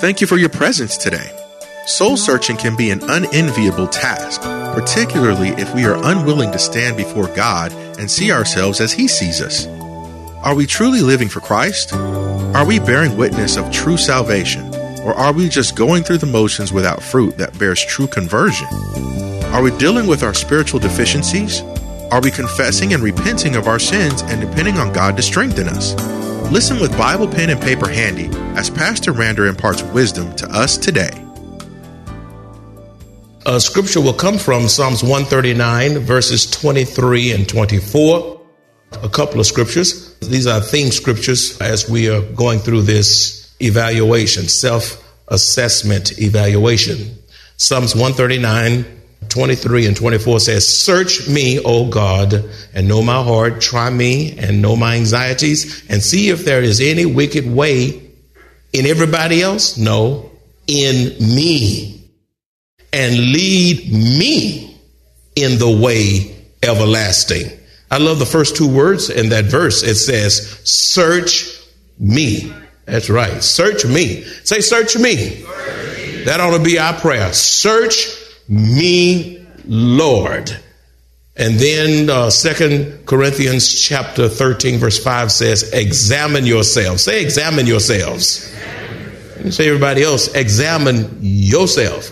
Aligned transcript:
Thank 0.00 0.22
you 0.22 0.26
for 0.26 0.38
your 0.38 0.48
presence 0.48 0.96
today. 0.96 1.30
Soul 1.84 2.16
searching 2.16 2.56
can 2.56 2.74
be 2.74 2.90
an 2.90 3.02
unenviable 3.02 3.86
task, 3.86 4.40
particularly 4.40 5.50
if 5.50 5.74
we 5.74 5.84
are 5.84 6.02
unwilling 6.02 6.50
to 6.52 6.58
stand 6.58 6.96
before 6.96 7.26
God 7.36 7.70
and 7.98 8.10
see 8.10 8.32
ourselves 8.32 8.80
as 8.80 8.94
He 8.94 9.06
sees 9.06 9.42
us. 9.42 9.66
Are 10.42 10.54
we 10.54 10.64
truly 10.64 11.02
living 11.02 11.28
for 11.28 11.40
Christ? 11.40 11.92
Are 11.92 12.64
we 12.64 12.78
bearing 12.78 13.18
witness 13.18 13.58
of 13.58 13.70
true 13.70 13.98
salvation? 13.98 14.74
Or 15.00 15.12
are 15.12 15.34
we 15.34 15.50
just 15.50 15.76
going 15.76 16.02
through 16.02 16.18
the 16.18 16.26
motions 16.26 16.72
without 16.72 17.02
fruit 17.02 17.36
that 17.36 17.58
bears 17.58 17.84
true 17.84 18.06
conversion? 18.06 18.68
Are 19.52 19.62
we 19.62 19.70
dealing 19.76 20.06
with 20.06 20.22
our 20.22 20.32
spiritual 20.32 20.80
deficiencies? 20.80 21.60
Are 22.10 22.22
we 22.22 22.30
confessing 22.30 22.94
and 22.94 23.02
repenting 23.02 23.54
of 23.54 23.68
our 23.68 23.78
sins 23.78 24.22
and 24.22 24.40
depending 24.40 24.78
on 24.78 24.94
God 24.94 25.18
to 25.18 25.22
strengthen 25.22 25.68
us? 25.68 25.94
Listen 26.50 26.80
with 26.80 26.96
Bible 26.98 27.28
pen 27.28 27.50
and 27.50 27.60
paper 27.60 27.88
handy 27.88 28.28
as 28.58 28.68
Pastor 28.68 29.12
Rander 29.12 29.48
imparts 29.48 29.82
wisdom 29.82 30.34
to 30.36 30.50
us 30.50 30.76
today. 30.76 31.10
A 33.46 33.60
scripture 33.60 34.00
will 34.00 34.12
come 34.12 34.36
from 34.36 34.68
Psalms 34.68 35.02
139, 35.02 36.00
verses 36.00 36.50
23 36.50 37.32
and 37.32 37.48
24 37.48 38.40
a 39.02 39.08
couple 39.08 39.40
of 39.40 39.46
scriptures. 39.46 40.16
These 40.18 40.46
are 40.46 40.60
theme 40.60 40.90
scriptures 40.90 41.60
as 41.60 41.88
we 41.88 42.08
are 42.08 42.22
going 42.32 42.58
through 42.58 42.82
this 42.82 43.54
evaluation, 43.60 44.48
self 44.48 45.02
assessment 45.28 46.18
evaluation. 46.18 47.18
Psalms 47.56 47.94
139, 47.94 48.84
23 49.30 49.86
and 49.86 49.96
24 49.96 50.40
says, 50.40 50.68
Search 50.68 51.28
me, 51.28 51.58
O 51.60 51.88
God, 51.88 52.50
and 52.74 52.88
know 52.88 53.02
my 53.02 53.22
heart. 53.22 53.60
Try 53.60 53.88
me 53.90 54.38
and 54.38 54.60
know 54.60 54.76
my 54.76 54.96
anxieties, 54.96 55.88
and 55.88 56.02
see 56.02 56.28
if 56.28 56.44
there 56.44 56.62
is 56.62 56.80
any 56.80 57.06
wicked 57.06 57.50
way 57.50 58.10
in 58.72 58.86
everybody 58.86 59.42
else. 59.42 59.78
No, 59.78 60.30
in 60.66 61.16
me. 61.18 61.96
And 62.92 63.14
lead 63.14 63.92
me 63.92 64.76
in 65.36 65.58
the 65.58 65.70
way 65.70 66.36
everlasting. 66.62 67.46
I 67.90 67.98
love 67.98 68.18
the 68.18 68.26
first 68.26 68.56
two 68.56 68.72
words 68.72 69.10
in 69.10 69.30
that 69.30 69.46
verse. 69.46 69.82
It 69.82 69.96
says, 69.96 70.60
Search 70.64 71.60
me. 71.98 72.52
That's 72.84 73.08
right. 73.08 73.42
Search 73.42 73.84
me. 73.84 74.22
Say, 74.44 74.60
Search 74.60 74.96
me. 74.96 75.16
Search 75.16 75.98
me. 75.98 76.24
That 76.24 76.40
ought 76.40 76.56
to 76.56 76.62
be 76.62 76.78
our 76.78 76.94
prayer. 76.94 77.32
Search 77.32 78.19
me, 78.50 79.46
Lord. 79.64 80.54
And 81.36 81.54
then 81.54 82.10
uh, 82.10 82.28
Second 82.28 83.06
Corinthians 83.06 83.80
chapter 83.80 84.28
13, 84.28 84.78
verse 84.78 85.02
5 85.02 85.32
says, 85.32 85.72
Examine 85.72 86.44
yourselves. 86.44 87.02
Say, 87.04 87.22
Examine 87.22 87.66
yourselves. 87.66 88.54
Say, 89.48 89.66
everybody 89.66 90.02
else, 90.02 90.34
examine 90.34 91.16
yourself. 91.20 92.10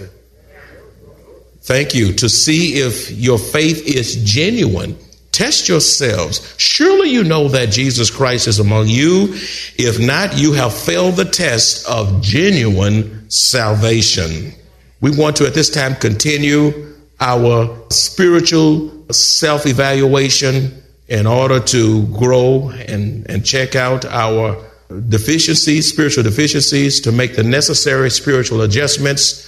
Thank 1.61 1.95
you. 1.95 2.15
To 2.15 2.29
see 2.31 2.79
if 2.79 3.11
your 3.11 3.39
faith 3.39 3.87
is 3.87 4.25
genuine 4.25 4.97
Test 5.39 5.69
yourselves. 5.69 6.53
Surely 6.57 7.11
you 7.11 7.23
know 7.23 7.47
that 7.47 7.71
Jesus 7.71 8.11
Christ 8.11 8.49
is 8.49 8.59
among 8.59 8.89
you. 8.89 9.35
If 9.79 10.01
not, 10.01 10.37
you 10.37 10.53
have 10.55 10.77
failed 10.77 11.15
the 11.15 11.27
test 11.27 11.89
of 11.89 12.21
genuine 12.21 13.31
salvation. 13.31 14.53
We 15.01 15.17
want 15.17 15.37
to 15.37 15.47
at 15.47 15.55
this 15.55 15.71
time 15.71 15.95
continue 15.95 16.95
our 17.21 17.77
spiritual 17.91 19.13
self 19.13 19.67
evaluation 19.67 20.83
in 21.09 21.27
order 21.27 21.61
to 21.61 22.07
grow 22.09 22.69
and, 22.69 23.29
and 23.31 23.45
check 23.45 23.75
out 23.75 24.05
our 24.05 24.63
deficiencies, 25.09 25.89
spiritual 25.89 26.25
deficiencies, 26.25 27.01
to 27.01 27.13
make 27.13 27.37
the 27.37 27.43
necessary 27.43 28.11
spiritual 28.11 28.63
adjustments 28.63 29.45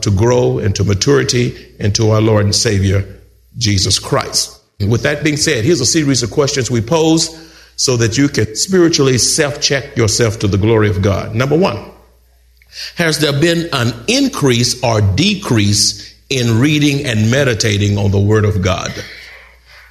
to 0.00 0.10
grow 0.10 0.58
into 0.58 0.84
maturity 0.84 1.74
into 1.78 2.10
our 2.10 2.20
Lord 2.20 2.44
and 2.44 2.54
Savior, 2.54 3.20
Jesus 3.58 3.98
Christ. 3.98 4.60
With 4.80 5.02
that 5.02 5.22
being 5.22 5.36
said, 5.36 5.64
here's 5.64 5.80
a 5.80 5.86
series 5.86 6.22
of 6.22 6.30
questions 6.30 6.70
we 6.70 6.80
pose 6.80 7.28
so 7.76 7.96
that 7.96 8.18
you 8.18 8.28
can 8.28 8.56
spiritually 8.56 9.18
self 9.18 9.60
check 9.60 9.96
yourself 9.96 10.38
to 10.40 10.48
the 10.48 10.58
glory 10.58 10.90
of 10.90 11.02
God. 11.02 11.34
Number 11.34 11.56
one, 11.56 11.90
has 12.96 13.18
there 13.18 13.38
been 13.38 13.68
an 13.72 13.92
increase 14.08 14.82
or 14.82 15.00
decrease 15.00 16.14
in 16.30 16.60
reading 16.60 17.04
and 17.04 17.30
meditating 17.30 17.98
on 17.98 18.10
the 18.10 18.20
Word 18.20 18.44
of 18.44 18.62
God? 18.62 18.92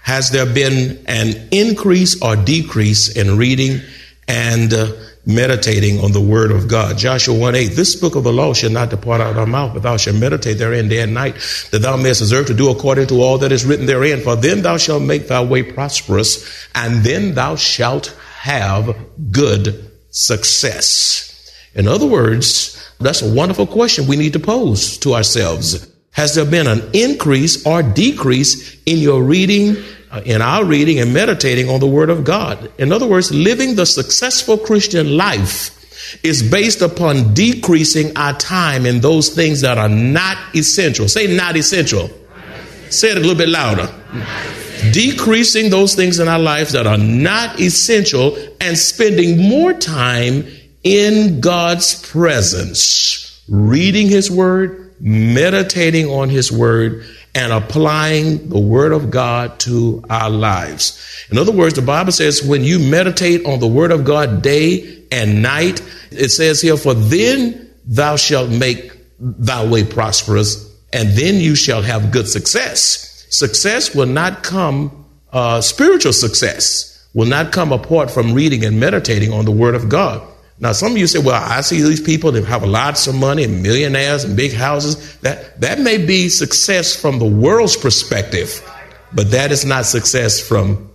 Has 0.03 0.31
there 0.31 0.51
been 0.51 1.03
an 1.05 1.47
increase 1.51 2.21
or 2.21 2.35
decrease 2.35 3.15
in 3.15 3.37
reading 3.37 3.81
and 4.27 4.73
uh, 4.73 4.91
meditating 5.25 5.99
on 5.99 6.11
the 6.11 6.21
word 6.21 6.51
of 6.51 6.67
God. 6.67 6.97
Joshua 6.97 7.37
1 7.37 7.55
8, 7.55 7.67
this 7.67 7.95
book 7.95 8.15
of 8.15 8.23
the 8.23 8.33
law 8.33 8.53
shall 8.53 8.71
not 8.71 8.89
depart 8.89 9.21
out 9.21 9.31
of 9.31 9.35
thy 9.35 9.45
mouth, 9.45 9.73
but 9.73 9.83
thou 9.83 9.97
shalt 9.97 10.17
meditate 10.17 10.57
therein 10.57 10.89
day 10.89 11.01
and 11.01 11.13
night, 11.13 11.35
that 11.71 11.79
thou 11.79 11.97
mayest 11.97 12.21
observe 12.21 12.47
to 12.47 12.53
do 12.53 12.69
according 12.69 13.07
to 13.07 13.21
all 13.21 13.37
that 13.39 13.51
is 13.51 13.65
written 13.65 13.85
therein. 13.85 14.21
For 14.21 14.35
then 14.35 14.61
thou 14.61 14.77
shalt 14.77 15.03
make 15.03 15.27
thy 15.27 15.43
way 15.43 15.63
prosperous, 15.63 16.67
and 16.73 17.03
then 17.03 17.35
thou 17.35 17.55
shalt 17.55 18.07
have 18.39 18.95
good 19.31 19.91
success. 20.09 21.27
In 21.73 21.87
other 21.87 22.05
words, 22.05 22.77
that's 22.99 23.21
a 23.21 23.33
wonderful 23.33 23.67
question 23.67 24.07
we 24.07 24.17
need 24.17 24.33
to 24.33 24.39
pose 24.39 24.97
to 24.99 25.13
ourselves. 25.13 25.87
Has 26.11 26.35
there 26.35 26.45
been 26.45 26.67
an 26.67 26.89
increase 26.93 27.65
or 27.65 27.81
decrease 27.81 28.81
in 28.85 28.99
your 28.99 29.23
reading 29.23 29.77
uh, 30.11 30.21
in 30.25 30.41
our 30.41 30.65
reading 30.65 30.99
and 30.99 31.13
meditating 31.13 31.69
on 31.69 31.79
the 31.79 31.87
Word 31.87 32.09
of 32.09 32.25
God. 32.25 32.69
In 32.77 32.91
other 32.91 33.07
words, 33.07 33.33
living 33.33 33.75
the 33.75 33.85
successful 33.85 34.57
Christian 34.57 35.15
life 35.15 35.77
is 36.21 36.43
based 36.43 36.81
upon 36.81 37.33
decreasing 37.33 38.17
our 38.17 38.33
time 38.33 38.85
in 38.85 38.99
those 38.99 39.29
things 39.29 39.61
that 39.61 39.77
are 39.77 39.87
not 39.87 40.37
essential. 40.53 41.07
Say, 41.07 41.33
not 41.33 41.55
essential. 41.55 42.09
Say 42.89 43.11
it 43.11 43.17
a 43.17 43.21
little 43.21 43.35
bit 43.35 43.47
louder. 43.47 43.89
Decreasing 44.91 45.69
those 45.69 45.95
things 45.95 46.19
in 46.19 46.27
our 46.27 46.39
lives 46.39 46.73
that 46.73 46.85
are 46.85 46.97
not 46.97 47.61
essential 47.61 48.37
and 48.59 48.77
spending 48.77 49.37
more 49.37 49.71
time 49.71 50.45
in 50.83 51.41
God's 51.41 52.01
presence, 52.07 53.43
reading 53.47 54.07
His 54.07 54.31
Word, 54.31 54.95
meditating 54.99 56.07
on 56.07 56.29
His 56.29 56.51
Word, 56.51 57.05
and 57.33 57.53
applying 57.53 58.49
the 58.49 58.59
Word 58.59 58.91
of 58.91 59.09
God 59.09 59.59
to 59.61 60.03
our 60.09 60.29
lives. 60.29 61.25
In 61.31 61.37
other 61.37 61.51
words, 61.51 61.75
the 61.75 61.81
Bible 61.81 62.11
says 62.11 62.43
when 62.43 62.63
you 62.63 62.79
meditate 62.79 63.45
on 63.45 63.59
the 63.59 63.67
Word 63.67 63.91
of 63.91 64.03
God 64.03 64.41
day 64.41 65.03
and 65.11 65.41
night, 65.41 65.81
it 66.11 66.29
says 66.29 66.61
here, 66.61 66.77
for 66.77 66.93
then 66.93 67.69
thou 67.85 68.15
shalt 68.15 68.49
make 68.49 68.91
thy 69.19 69.65
way 69.65 69.83
prosperous, 69.83 70.69
and 70.91 71.09
then 71.09 71.35
you 71.35 71.55
shall 71.55 71.81
have 71.81 72.11
good 72.11 72.27
success. 72.27 73.25
Success 73.29 73.95
will 73.95 74.07
not 74.07 74.43
come, 74.43 75.05
uh, 75.31 75.61
spiritual 75.61 76.13
success 76.13 77.07
will 77.13 77.27
not 77.27 77.51
come 77.51 77.71
apart 77.71 78.09
from 78.11 78.33
reading 78.33 78.65
and 78.65 78.79
meditating 78.79 79.31
on 79.31 79.45
the 79.45 79.51
Word 79.51 79.75
of 79.75 79.87
God. 79.87 80.27
Now, 80.61 80.73
some 80.73 80.91
of 80.91 80.97
you 80.99 81.07
say, 81.07 81.17
well, 81.17 81.43
I 81.43 81.61
see 81.61 81.81
these 81.81 81.99
people 81.99 82.31
that 82.33 82.45
have 82.45 82.63
lots 82.63 83.07
of 83.07 83.15
money 83.15 83.43
and 83.43 83.63
millionaires 83.63 84.23
and 84.23 84.37
big 84.37 84.53
houses. 84.53 85.17
That, 85.17 85.59
that 85.59 85.79
may 85.79 85.97
be 85.97 86.29
success 86.29 86.95
from 86.95 87.17
the 87.17 87.25
world's 87.25 87.75
perspective, 87.75 88.61
but 89.11 89.31
that 89.31 89.51
is 89.51 89.65
not 89.65 89.87
success 89.87 90.39
from 90.39 90.91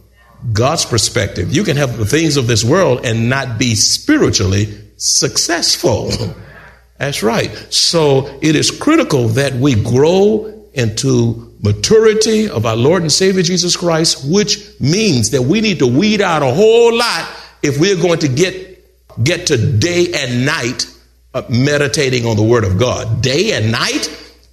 God's 0.53 0.84
perspective. 0.84 1.53
You 1.53 1.65
can 1.65 1.76
have 1.76 1.99
the 1.99 2.05
things 2.06 2.37
of 2.37 2.47
this 2.47 2.62
world 2.62 3.05
and 3.05 3.28
not 3.28 3.59
be 3.59 3.75
spiritually 3.75 4.69
successful. 4.99 6.12
That's 6.99 7.25
right. 7.25 7.50
So 7.71 8.38
it 8.43 8.55
is 8.55 8.71
critical 8.71 9.28
that 9.31 9.53
we 9.55 9.75
grow 9.82 10.65
into 10.75 11.56
maturity 11.61 12.49
of 12.49 12.67
our 12.67 12.76
Lord 12.76 13.02
and 13.02 13.11
Savior 13.11 13.43
Jesus 13.43 13.76
Christ, 13.76 14.31
which 14.31 14.81
means 14.81 15.31
that 15.31 15.43
we 15.43 15.61
need 15.61 15.81
to 15.81 15.88
weed 15.88 16.20
out 16.20 16.43
a 16.43 16.55
whole 16.55 16.96
lot 16.96 17.29
if 17.64 17.81
we're 17.81 18.00
going 18.00 18.20
to 18.20 18.29
get 18.29 18.75
get 19.22 19.48
to 19.48 19.78
day 19.78 20.12
and 20.14 20.46
night 20.46 20.86
uh, 21.34 21.42
meditating 21.48 22.26
on 22.26 22.36
the 22.36 22.42
Word 22.42 22.64
of 22.64 22.78
God. 22.78 23.22
Day 23.22 23.52
and 23.52 23.70
night, 23.70 24.08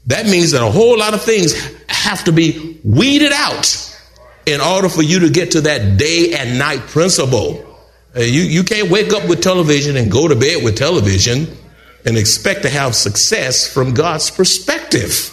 that 0.07 0.25
means 0.25 0.51
that 0.51 0.61
a 0.61 0.71
whole 0.71 0.97
lot 0.97 1.13
of 1.13 1.21
things 1.21 1.53
have 1.87 2.23
to 2.25 2.31
be 2.31 2.79
weeded 2.83 3.31
out 3.33 3.89
in 4.45 4.59
order 4.59 4.89
for 4.89 5.01
you 5.01 5.19
to 5.19 5.29
get 5.29 5.51
to 5.51 5.61
that 5.61 5.97
day 5.97 6.33
and 6.37 6.59
night 6.59 6.81
principle. 6.81 7.65
Uh, 8.15 8.19
you, 8.19 8.41
you 8.41 8.63
can't 8.63 8.91
wake 8.91 9.13
up 9.13 9.27
with 9.27 9.41
television 9.41 9.95
and 9.95 10.11
go 10.11 10.27
to 10.27 10.35
bed 10.35 10.63
with 10.63 10.77
television 10.77 11.47
and 12.05 12.17
expect 12.17 12.63
to 12.63 12.69
have 12.69 12.95
success 12.95 13.71
from 13.71 13.93
God's 13.93 14.29
perspective. 14.29 15.29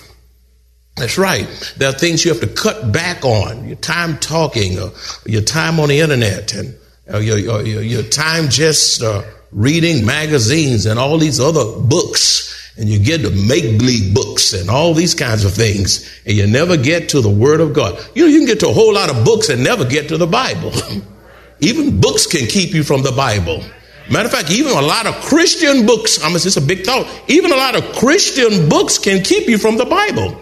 That's 0.96 1.18
right. 1.18 1.46
There 1.76 1.88
are 1.88 1.92
things 1.92 2.24
you 2.24 2.32
have 2.32 2.40
to 2.40 2.46
cut 2.46 2.92
back 2.92 3.24
on 3.24 3.66
your 3.66 3.76
time 3.76 4.18
talking, 4.18 4.78
or 4.78 4.92
your 5.26 5.42
time 5.42 5.80
on 5.80 5.88
the 5.88 6.00
internet, 6.00 6.54
and 6.54 6.74
uh, 6.74 6.78
your, 7.18 7.38
your, 7.38 7.62
your 7.62 8.02
time 8.02 8.48
just 8.48 9.02
uh, 9.02 9.22
reading 9.52 10.06
magazines 10.06 10.86
and 10.86 10.98
all 10.98 11.18
these 11.18 11.40
other 11.40 11.80
books. 11.80 12.48
And 12.76 12.88
you 12.88 12.98
get 12.98 13.18
the 13.18 13.30
make 13.30 13.78
believe 13.78 14.14
books 14.14 14.52
and 14.52 14.70
all 14.70 14.94
these 14.94 15.14
kinds 15.14 15.44
of 15.44 15.52
things, 15.52 16.08
and 16.24 16.34
you 16.34 16.46
never 16.46 16.78
get 16.78 17.10
to 17.10 17.20
the 17.20 17.28
Word 17.28 17.60
of 17.60 17.74
God. 17.74 18.02
You 18.14 18.22
know, 18.22 18.28
you 18.28 18.38
can 18.38 18.46
get 18.46 18.60
to 18.60 18.68
a 18.68 18.72
whole 18.72 18.94
lot 18.94 19.10
of 19.10 19.24
books 19.24 19.50
and 19.50 19.62
never 19.62 19.84
get 19.84 20.08
to 20.08 20.16
the 20.16 20.26
Bible. 20.26 20.72
Even 21.60 22.00
books 22.00 22.26
can 22.26 22.46
keep 22.46 22.72
you 22.72 22.82
from 22.82 23.02
the 23.02 23.12
Bible. 23.12 23.62
Matter 24.10 24.26
of 24.26 24.32
fact, 24.32 24.50
even 24.50 24.72
a 24.72 24.80
lot 24.82 25.06
of 25.06 25.14
Christian 25.22 25.86
books, 25.86 26.24
I 26.24 26.26
mean, 26.26 26.36
it's 26.36 26.56
a 26.56 26.60
big 26.60 26.84
thought, 26.84 27.06
even 27.28 27.52
a 27.52 27.56
lot 27.56 27.76
of 27.76 27.94
Christian 27.94 28.68
books 28.68 28.98
can 28.98 29.22
keep 29.22 29.46
you 29.46 29.56
from 29.56 29.76
the 29.76 29.84
Bible. 29.84 30.40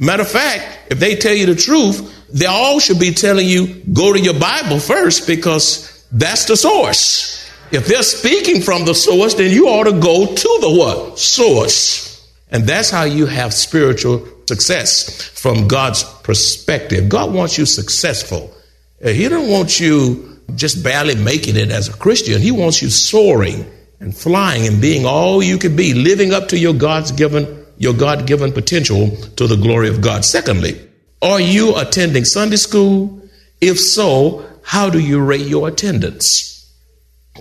Matter 0.00 0.22
of 0.22 0.30
fact, 0.30 0.90
if 0.90 0.98
they 0.98 1.14
tell 1.14 1.34
you 1.34 1.46
the 1.46 1.54
truth, 1.54 2.17
they 2.32 2.46
all 2.46 2.78
should 2.78 2.98
be 2.98 3.12
telling 3.12 3.46
you, 3.46 3.82
go 3.92 4.12
to 4.12 4.20
your 4.20 4.38
Bible 4.38 4.78
first 4.78 5.26
because 5.26 6.06
that's 6.12 6.44
the 6.46 6.56
source. 6.56 7.50
If 7.70 7.86
they're 7.86 8.02
speaking 8.02 8.62
from 8.62 8.84
the 8.84 8.94
source, 8.94 9.34
then 9.34 9.52
you 9.52 9.68
ought 9.68 9.84
to 9.84 9.92
go 9.92 10.26
to 10.26 10.58
the 10.60 10.70
what? 10.70 11.18
Source. 11.18 12.26
And 12.50 12.64
that's 12.64 12.90
how 12.90 13.04
you 13.04 13.26
have 13.26 13.52
spiritual 13.52 14.26
success 14.46 15.22
from 15.22 15.68
God's 15.68 16.02
perspective. 16.02 17.08
God 17.08 17.32
wants 17.34 17.58
you 17.58 17.66
successful. 17.66 18.54
He 19.02 19.28
don't 19.28 19.50
want 19.50 19.78
you 19.78 20.40
just 20.54 20.82
barely 20.82 21.14
making 21.14 21.56
it 21.56 21.70
as 21.70 21.88
a 21.88 21.96
Christian. 21.96 22.40
He 22.40 22.50
wants 22.50 22.80
you 22.80 22.88
soaring 22.88 23.70
and 24.00 24.16
flying 24.16 24.66
and 24.66 24.80
being 24.80 25.04
all 25.04 25.42
you 25.42 25.58
could 25.58 25.76
be, 25.76 25.92
living 25.92 26.32
up 26.32 26.48
to 26.48 26.58
your 26.58 26.72
God's 26.72 27.12
given, 27.12 27.66
your 27.76 27.92
God 27.92 28.26
given 28.26 28.52
potential 28.52 29.10
to 29.36 29.46
the 29.46 29.56
glory 29.56 29.88
of 29.88 30.00
God. 30.00 30.24
Secondly, 30.24 30.87
are 31.20 31.40
you 31.40 31.76
attending 31.76 32.24
Sunday 32.24 32.56
school? 32.56 33.22
If 33.60 33.78
so, 33.80 34.46
how 34.62 34.90
do 34.90 34.98
you 34.98 35.20
rate 35.20 35.46
your 35.46 35.68
attendance? 35.68 36.72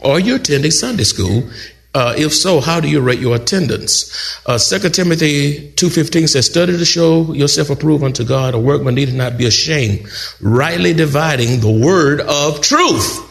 Are 0.03 0.19
you 0.19 0.35
attending 0.35 0.71
Sunday 0.71 1.03
school? 1.03 1.49
Uh, 1.93 2.13
if 2.17 2.33
so, 2.33 2.59
how 2.59 2.79
do 2.79 2.87
you 2.87 3.01
rate 3.01 3.19
your 3.19 3.35
attendance? 3.35 4.39
Uh, 4.45 4.57
2 4.57 4.89
Timothy 4.89 5.71
2.15 5.71 6.29
says, 6.29 6.45
Study 6.45 6.77
to 6.77 6.85
show 6.85 7.33
yourself 7.33 7.69
approved 7.69 8.03
unto 8.03 8.23
God, 8.23 8.53
a 8.53 8.59
workman 8.59 8.95
need 8.95 9.13
not 9.13 9.37
be 9.37 9.45
ashamed, 9.45 10.07
rightly 10.39 10.93
dividing 10.93 11.59
the 11.59 11.71
word 11.71 12.21
of 12.21 12.61
truth. 12.61 13.26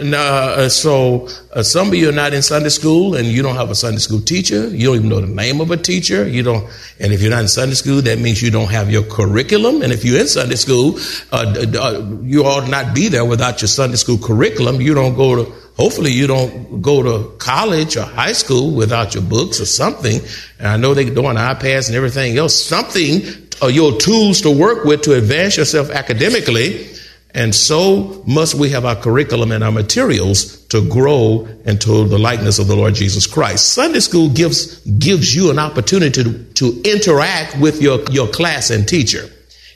Now, 0.00 0.24
uh, 0.24 0.68
so 0.70 1.28
uh, 1.52 1.62
some 1.62 1.88
of 1.88 1.94
you 1.94 2.08
are 2.08 2.12
not 2.12 2.32
in 2.32 2.40
Sunday 2.40 2.70
school 2.70 3.14
and 3.14 3.26
you 3.26 3.42
don't 3.42 3.56
have 3.56 3.68
a 3.68 3.74
Sunday 3.74 3.98
school 3.98 4.22
teacher. 4.22 4.66
You 4.68 4.86
don't 4.86 4.96
even 4.96 5.08
know 5.10 5.20
the 5.20 5.26
name 5.26 5.60
of 5.60 5.70
a 5.70 5.76
teacher. 5.76 6.26
You 6.26 6.42
don't, 6.42 6.66
and 6.98 7.12
if 7.12 7.20
you're 7.20 7.30
not 7.30 7.42
in 7.42 7.48
Sunday 7.48 7.74
school, 7.74 8.00
that 8.00 8.18
means 8.18 8.40
you 8.40 8.50
don't 8.50 8.70
have 8.70 8.90
your 8.90 9.02
curriculum. 9.02 9.82
And 9.82 9.92
if 9.92 10.02
you're 10.02 10.18
in 10.18 10.28
Sunday 10.28 10.56
school, 10.56 10.98
uh, 11.30 11.54
uh 11.78 12.06
you 12.22 12.42
ought 12.44 12.70
not 12.70 12.94
be 12.94 13.08
there 13.08 13.26
without 13.26 13.60
your 13.60 13.68
Sunday 13.68 13.96
school 13.96 14.16
curriculum. 14.16 14.80
You 14.80 14.94
don't 14.94 15.14
go 15.14 15.44
to 15.44 15.52
hopefully 15.76 16.12
you 16.12 16.26
don't 16.26 16.80
go 16.80 17.02
to 17.02 17.36
college 17.36 17.96
or 17.98 18.04
high 18.04 18.32
school 18.32 18.74
without 18.74 19.14
your 19.14 19.24
books 19.24 19.60
or 19.60 19.66
something. 19.66 20.20
And 20.58 20.68
I 20.68 20.76
know 20.78 20.94
they're 20.94 21.04
doing 21.04 21.36
iPads 21.36 21.88
and 21.88 21.96
everything 21.96 22.38
else, 22.38 22.54
something 22.54 23.22
or 23.60 23.66
uh, 23.66 23.68
your 23.68 23.96
tools 23.98 24.40
to 24.40 24.50
work 24.50 24.84
with 24.84 25.02
to 25.02 25.14
advance 25.14 25.56
yourself 25.56 25.90
academically. 25.90 26.91
And 27.34 27.54
so 27.54 28.22
must 28.26 28.54
we 28.54 28.70
have 28.70 28.84
our 28.84 28.96
curriculum 28.96 29.52
and 29.52 29.64
our 29.64 29.72
materials 29.72 30.58
to 30.66 30.86
grow 30.86 31.48
into 31.64 32.04
the 32.06 32.18
likeness 32.18 32.58
of 32.58 32.66
the 32.66 32.76
Lord 32.76 32.94
Jesus 32.94 33.26
Christ. 33.26 33.72
Sunday 33.72 34.00
school 34.00 34.28
gives, 34.28 34.80
gives 34.84 35.34
you 35.34 35.50
an 35.50 35.58
opportunity 35.58 36.22
to, 36.22 36.44
to 36.54 36.82
interact 36.82 37.58
with 37.58 37.80
your, 37.80 38.02
your 38.10 38.28
class 38.28 38.70
and 38.70 38.86
teacher. 38.86 39.30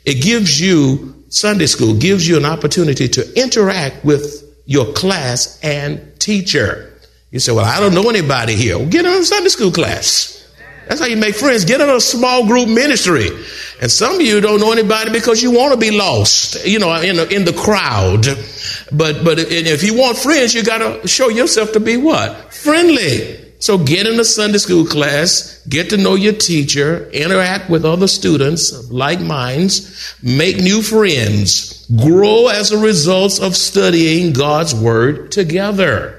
It 0.04 0.22
gives 0.22 0.60
you, 0.60 1.24
Sunday 1.30 1.66
school 1.66 1.94
gives 1.94 2.28
you 2.28 2.36
an 2.36 2.44
opportunity 2.44 3.08
to 3.08 3.40
interact 3.40 4.04
with 4.04 4.44
your 4.66 4.92
class 4.92 5.58
and 5.62 6.18
teacher. 6.20 6.92
You 7.30 7.40
say, 7.40 7.52
Well, 7.52 7.64
I 7.64 7.80
don't 7.80 7.94
know 7.94 8.08
anybody 8.08 8.54
here. 8.54 8.78
Well, 8.78 8.88
get 8.88 9.04
in 9.04 9.12
a 9.12 9.24
Sunday 9.24 9.48
school 9.48 9.72
class. 9.72 10.35
That's 10.86 11.00
how 11.00 11.06
you 11.06 11.16
make 11.16 11.34
friends. 11.34 11.64
Get 11.64 11.80
in 11.80 11.88
a 11.88 12.00
small 12.00 12.46
group 12.46 12.68
ministry. 12.68 13.28
And 13.80 13.90
some 13.90 14.14
of 14.14 14.22
you 14.22 14.40
don't 14.40 14.60
know 14.60 14.72
anybody 14.72 15.10
because 15.10 15.42
you 15.42 15.50
want 15.50 15.74
to 15.74 15.78
be 15.78 15.90
lost, 15.90 16.64
you 16.64 16.78
know, 16.78 16.94
in, 17.00 17.16
the, 17.16 17.28
in 17.34 17.44
the 17.44 17.52
crowd. 17.52 18.24
But, 18.92 19.24
but 19.24 19.38
if 19.38 19.82
you 19.82 19.98
want 19.98 20.16
friends, 20.16 20.54
you 20.54 20.62
got 20.62 20.78
to 20.78 21.08
show 21.08 21.28
yourself 21.28 21.72
to 21.72 21.80
be 21.80 21.96
what? 21.96 22.54
Friendly. 22.54 23.46
So 23.58 23.78
get 23.78 24.06
in 24.06 24.20
a 24.20 24.24
Sunday 24.24 24.58
school 24.58 24.86
class, 24.86 25.64
get 25.66 25.90
to 25.90 25.96
know 25.96 26.14
your 26.14 26.34
teacher, 26.34 27.08
interact 27.10 27.70
with 27.70 27.84
other 27.84 28.06
students 28.06 28.70
of 28.70 28.92
like 28.92 29.20
minds, 29.20 30.14
make 30.22 30.58
new 30.58 30.82
friends, 30.82 31.86
grow 31.96 32.48
as 32.48 32.70
a 32.70 32.78
result 32.78 33.40
of 33.40 33.56
studying 33.56 34.32
God's 34.32 34.74
Word 34.74 35.32
together. 35.32 36.15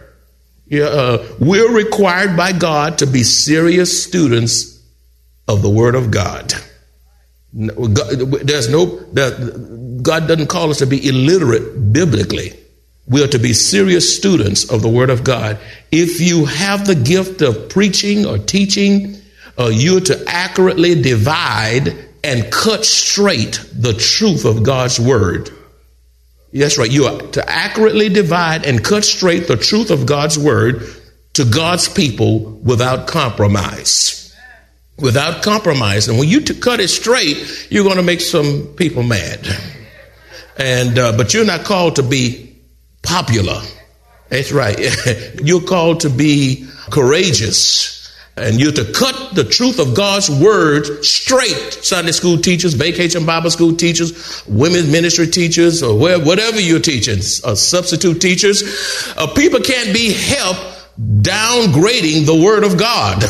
Yeah, 0.70 0.86
uh, 0.86 1.28
we're 1.40 1.72
required 1.74 2.36
by 2.36 2.52
God 2.52 2.98
to 2.98 3.08
be 3.08 3.24
serious 3.24 4.04
students 4.04 4.84
of 5.48 5.62
the 5.62 5.70
Word 5.70 5.96
of 5.96 6.12
God. 6.12 6.54
There's 7.54 8.70
no, 8.70 8.86
that 9.14 10.00
God 10.02 10.28
doesn't 10.28 10.48
call 10.48 10.70
us 10.70 10.80
to 10.80 10.86
be 10.86 11.08
illiterate 11.08 11.94
biblically. 11.94 12.54
We 13.08 13.24
are 13.24 13.28
to 13.28 13.40
be 13.40 13.54
serious 13.54 14.18
students 14.18 14.70
of 14.70 14.82
the 14.82 14.90
Word 14.90 15.10
of 15.10 15.24
God. 15.24 15.58
If 15.92 16.20
you 16.20 16.46
have 16.46 16.86
the 16.86 16.96
gift 16.96 17.42
of 17.42 17.70
preaching 17.70 18.26
or 18.26 18.38
teaching, 18.38 19.16
uh, 19.58 19.68
you're 19.68 20.02
to 20.02 20.22
accurately 20.28 21.02
divide 21.02 21.96
and 22.26 22.52
cut 22.52 22.84
straight 22.84 23.64
the 23.74 23.94
truth 23.94 24.44
of 24.44 24.64
God's 24.64 25.00
Word. 25.00 25.50
That's 26.54 26.78
right. 26.78 26.90
You 26.90 27.06
are 27.06 27.22
to 27.22 27.50
accurately 27.50 28.10
divide 28.10 28.66
and 28.66 28.84
cut 28.84 29.04
straight 29.04 29.48
the 29.48 29.58
truth 29.58 29.92
of 29.92 30.06
God's 30.06 30.40
Word 30.40 30.84
to 31.34 31.46
God's 31.46 31.88
people 31.88 32.40
without 32.40 33.08
compromise. 33.08 34.36
Without 34.98 35.44
compromise. 35.44 36.08
And 36.08 36.18
when 36.18 36.28
you 36.28 36.42
cut 36.42 36.80
it 36.80 36.88
straight, 36.88 37.68
you're 37.70 37.84
going 37.84 37.98
to 37.98 38.04
make 38.04 38.22
some 38.22 38.74
people 38.76 39.04
mad. 39.04 39.48
And, 40.58 40.98
uh, 40.98 41.16
but 41.16 41.34
you're 41.34 41.46
not 41.46 41.66
called 41.66 41.98
to 41.98 42.04
be 42.04 42.56
popular. 43.04 43.62
That's 44.30 44.52
right. 44.52 44.80
you're 45.44 45.62
called 45.62 46.02
to 46.02 46.10
be 46.10 46.68
courageous. 46.90 47.97
And 48.38 48.60
you're 48.60 48.72
to 48.72 48.86
cut 48.94 49.34
the 49.34 49.44
truth 49.44 49.80
of 49.80 49.96
God's 49.96 50.30
word 50.30 51.04
straight. 51.04 51.80
Sunday 51.82 52.12
school 52.12 52.38
teachers, 52.38 52.76
vacation 52.76 53.26
Bible 53.26 53.50
school 53.50 53.76
teachers, 53.76 54.46
women's 54.48 54.92
ministry 54.92 55.26
teachers, 55.26 55.82
or 55.82 55.98
whatever 55.98 56.60
you're 56.60 56.80
teaching, 56.80 57.18
uh, 57.18 57.56
substitute 57.56 58.22
teachers. 58.22 58.64
Uh, 59.18 59.26
people 59.34 59.60
can't 59.60 59.92
be 59.92 60.14
helped 60.14 60.62
downgrading 61.00 62.26
the 62.26 62.40
word 62.44 62.64
of 62.64 62.78
God, 62.78 63.24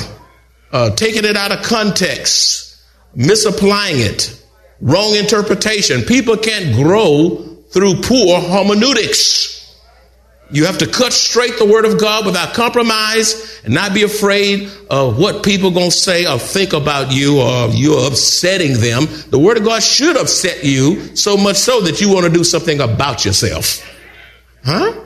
uh, 0.72 0.94
taking 0.96 1.24
it 1.24 1.38
out 1.38 1.52
of 1.54 1.64
context, 1.64 2.78
misapplying 3.16 4.00
it, 4.00 4.44
wrong 4.82 5.16
interpretation. 5.16 6.02
People 6.02 6.36
can't 6.36 6.76
grow 6.76 7.58
through 7.72 8.02
poor 8.02 8.42
hermeneutics. 8.42 9.57
You 10.50 10.66
have 10.66 10.78
to 10.78 10.88
cut 10.88 11.12
straight 11.12 11.58
the 11.60 11.66
word 11.66 11.84
of 11.84 12.00
God 12.00 12.26
without 12.26 12.54
compromise 12.54 13.62
and 13.66 13.74
not 13.74 13.94
be 13.94 14.04
afraid 14.04 14.72
of 14.90 15.20
what 15.20 15.44
people 15.44 15.72
going 15.72 15.92
to 15.92 15.96
say 15.96 16.26
or 16.26 16.40
think 16.40 16.72
about 16.72 17.12
you 17.12 17.42
or 17.42 17.68
you're 17.70 18.08
upsetting 18.08 18.80
them. 18.80 19.08
The 19.30 19.40
word 19.40 19.58
of 19.58 19.66
God 19.66 19.84
should 19.84 20.16
upset 20.16 20.64
you 20.64 21.16
so 21.18 21.36
much 21.36 21.58
so 21.58 21.82
that 21.82 22.00
you 22.00 22.14
want 22.14 22.26
to 22.28 22.32
do 22.32 22.46
something 22.46 22.80
about 22.80 23.26
yourself. 23.26 23.86
Huh? 24.64 25.04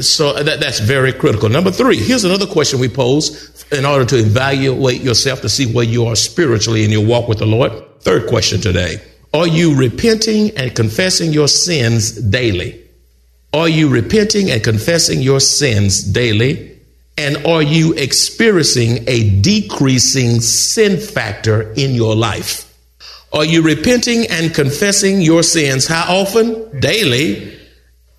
So 0.00 0.30
uh, 0.30 0.42
that, 0.42 0.58
that's 0.58 0.80
very 0.80 1.12
critical. 1.12 1.48
Number 1.48 1.70
three, 1.70 1.96
here's 1.96 2.24
another 2.24 2.46
question 2.46 2.80
we 2.80 2.88
pose 2.88 3.64
in 3.70 3.84
order 3.84 4.04
to 4.06 4.18
evaluate 4.18 5.02
yourself 5.02 5.40
to 5.42 5.48
see 5.48 5.72
where 5.72 5.84
you 5.84 6.06
are 6.06 6.16
spiritually 6.16 6.84
in 6.84 6.90
your 6.90 7.06
walk 7.06 7.28
with 7.28 7.38
the 7.38 7.46
Lord. 7.46 7.72
Third 8.00 8.28
question 8.28 8.60
today. 8.60 9.00
Are 9.32 9.46
you 9.46 9.76
repenting 9.76 10.56
and 10.56 10.74
confessing 10.74 11.32
your 11.32 11.46
sins 11.46 12.10
daily? 12.12 12.89
Are 13.52 13.68
you 13.68 13.88
repenting 13.88 14.50
and 14.50 14.62
confessing 14.62 15.20
your 15.20 15.40
sins 15.40 16.02
daily? 16.02 16.78
And 17.18 17.44
are 17.46 17.62
you 17.62 17.92
experiencing 17.94 19.04
a 19.08 19.40
decreasing 19.40 20.40
sin 20.40 20.98
factor 20.98 21.72
in 21.72 21.94
your 21.94 22.14
life? 22.14 22.66
Are 23.32 23.44
you 23.44 23.62
repenting 23.62 24.26
and 24.28 24.54
confessing 24.54 25.20
your 25.20 25.42
sins? 25.42 25.86
How 25.86 26.20
often? 26.20 26.80
Daily. 26.80 27.59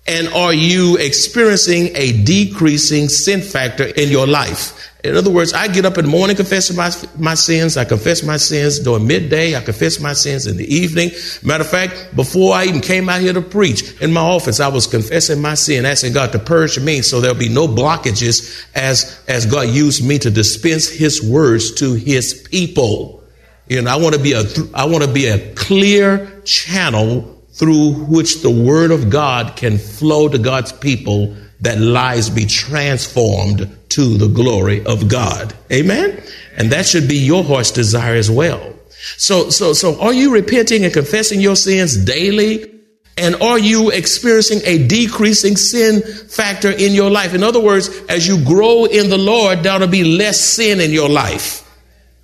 And 0.06 0.28
are 0.28 0.52
you 0.52 0.96
experiencing 0.96 1.90
a 1.94 2.24
decreasing 2.24 3.08
sin 3.08 3.40
factor 3.40 3.84
in 3.84 4.08
your 4.08 4.26
life? 4.26 4.92
In 5.04 5.16
other 5.16 5.30
words, 5.30 5.52
I 5.52 5.66
get 5.66 5.84
up 5.84 5.98
in 5.98 6.04
the 6.04 6.10
morning, 6.10 6.36
confess 6.36 6.74
my, 6.76 6.90
my 7.18 7.34
sins. 7.34 7.76
I 7.76 7.84
confess 7.84 8.22
my 8.22 8.36
sins 8.36 8.78
during 8.78 9.06
midday. 9.06 9.56
I 9.56 9.60
confess 9.60 10.00
my 10.00 10.12
sins 10.12 10.46
in 10.46 10.56
the 10.56 10.74
evening. 10.74 11.10
Matter 11.42 11.62
of 11.64 11.70
fact, 11.70 12.14
before 12.14 12.54
I 12.54 12.64
even 12.64 12.80
came 12.80 13.08
out 13.08 13.20
here 13.20 13.32
to 13.32 13.42
preach 13.42 14.00
in 14.00 14.12
my 14.12 14.20
office, 14.20 14.60
I 14.60 14.68
was 14.68 14.86
confessing 14.86 15.40
my 15.40 15.54
sin, 15.54 15.86
asking 15.86 16.12
God 16.12 16.32
to 16.32 16.38
purge 16.38 16.78
me 16.78 17.02
so 17.02 17.20
there'll 17.20 17.36
be 17.36 17.48
no 17.48 17.66
blockages 17.66 18.64
as, 18.76 19.20
as 19.26 19.46
God 19.46 19.68
used 19.68 20.06
me 20.06 20.18
to 20.20 20.30
dispense 20.30 20.88
his 20.88 21.22
words 21.22 21.72
to 21.74 21.94
his 21.94 22.34
people. 22.50 23.24
You 23.68 23.82
know, 23.82 23.90
I 23.90 23.96
want 23.96 24.14
to 24.14 24.20
be 24.22 24.32
a, 24.32 24.42
I 24.74 24.84
want 24.84 25.04
to 25.04 25.12
be 25.12 25.26
a 25.26 25.52
clear 25.54 26.42
channel 26.44 27.41
through 27.52 27.92
which 28.06 28.42
the 28.42 28.50
word 28.50 28.90
of 28.90 29.10
God 29.10 29.56
can 29.56 29.78
flow 29.78 30.28
to 30.28 30.38
God's 30.38 30.72
people 30.72 31.36
that 31.60 31.78
lives 31.78 32.28
be 32.28 32.46
transformed 32.46 33.76
to 33.90 34.16
the 34.16 34.28
glory 34.28 34.84
of 34.84 35.08
God. 35.08 35.54
Amen. 35.70 36.22
And 36.56 36.72
that 36.72 36.86
should 36.86 37.08
be 37.08 37.18
your 37.18 37.44
heart's 37.44 37.70
desire 37.70 38.14
as 38.14 38.30
well. 38.30 38.74
So, 39.16 39.50
so, 39.50 39.72
so 39.72 40.00
are 40.00 40.12
you 40.12 40.32
repenting 40.32 40.84
and 40.84 40.92
confessing 40.92 41.40
your 41.40 41.56
sins 41.56 41.96
daily? 41.96 42.68
And 43.16 43.36
are 43.42 43.58
you 43.58 43.90
experiencing 43.90 44.60
a 44.64 44.86
decreasing 44.86 45.56
sin 45.56 46.00
factor 46.02 46.70
in 46.70 46.94
your 46.94 47.10
life? 47.10 47.34
In 47.34 47.42
other 47.42 47.60
words, 47.60 47.90
as 48.08 48.26
you 48.26 48.42
grow 48.44 48.86
in 48.86 49.10
the 49.10 49.18
Lord, 49.18 49.62
there'll 49.62 49.86
be 49.86 50.04
less 50.04 50.40
sin 50.40 50.80
in 50.80 50.90
your 50.90 51.10
life. 51.10 51.68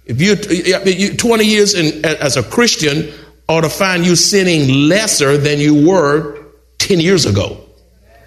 If 0.07 0.23
you 0.23 1.17
20 1.17 1.45
years 1.45 1.75
in, 1.75 2.05
as 2.05 2.39
a 2.39 2.43
Christian 2.43 3.13
ought 3.49 3.63
to 3.63 3.71
find 3.71 4.05
you 4.05 4.15
sinning 4.15 4.89
lesser 4.89 5.37
than 5.37 5.59
you 5.59 5.89
were 5.89 6.47
10 6.79 7.01
years 7.01 7.27
ago. 7.27 7.65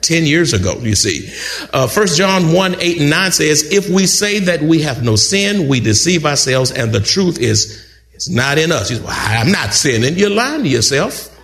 10 0.01 0.25
years 0.25 0.53
ago, 0.53 0.73
you 0.79 0.95
see. 0.95 1.29
Uh, 1.71 1.87
1 1.87 2.07
John 2.07 2.53
1 2.53 2.81
8 2.81 3.01
and 3.01 3.09
9 3.09 3.31
says, 3.31 3.71
If 3.71 3.87
we 3.87 4.07
say 4.07 4.39
that 4.39 4.61
we 4.61 4.81
have 4.81 5.03
no 5.03 5.15
sin, 5.15 5.67
we 5.67 5.79
deceive 5.79 6.25
ourselves, 6.25 6.71
and 6.71 6.91
the 6.91 6.99
truth 6.99 7.39
is, 7.39 7.87
it's 8.11 8.29
not 8.29 8.57
in 8.57 8.71
us. 8.71 8.89
Say, 8.89 8.99
well, 8.99 9.09
I'm 9.11 9.51
not 9.51 9.73
sinning. 9.73 10.17
You're 10.17 10.31
lying 10.31 10.63
to 10.63 10.69
yourself. 10.69 11.35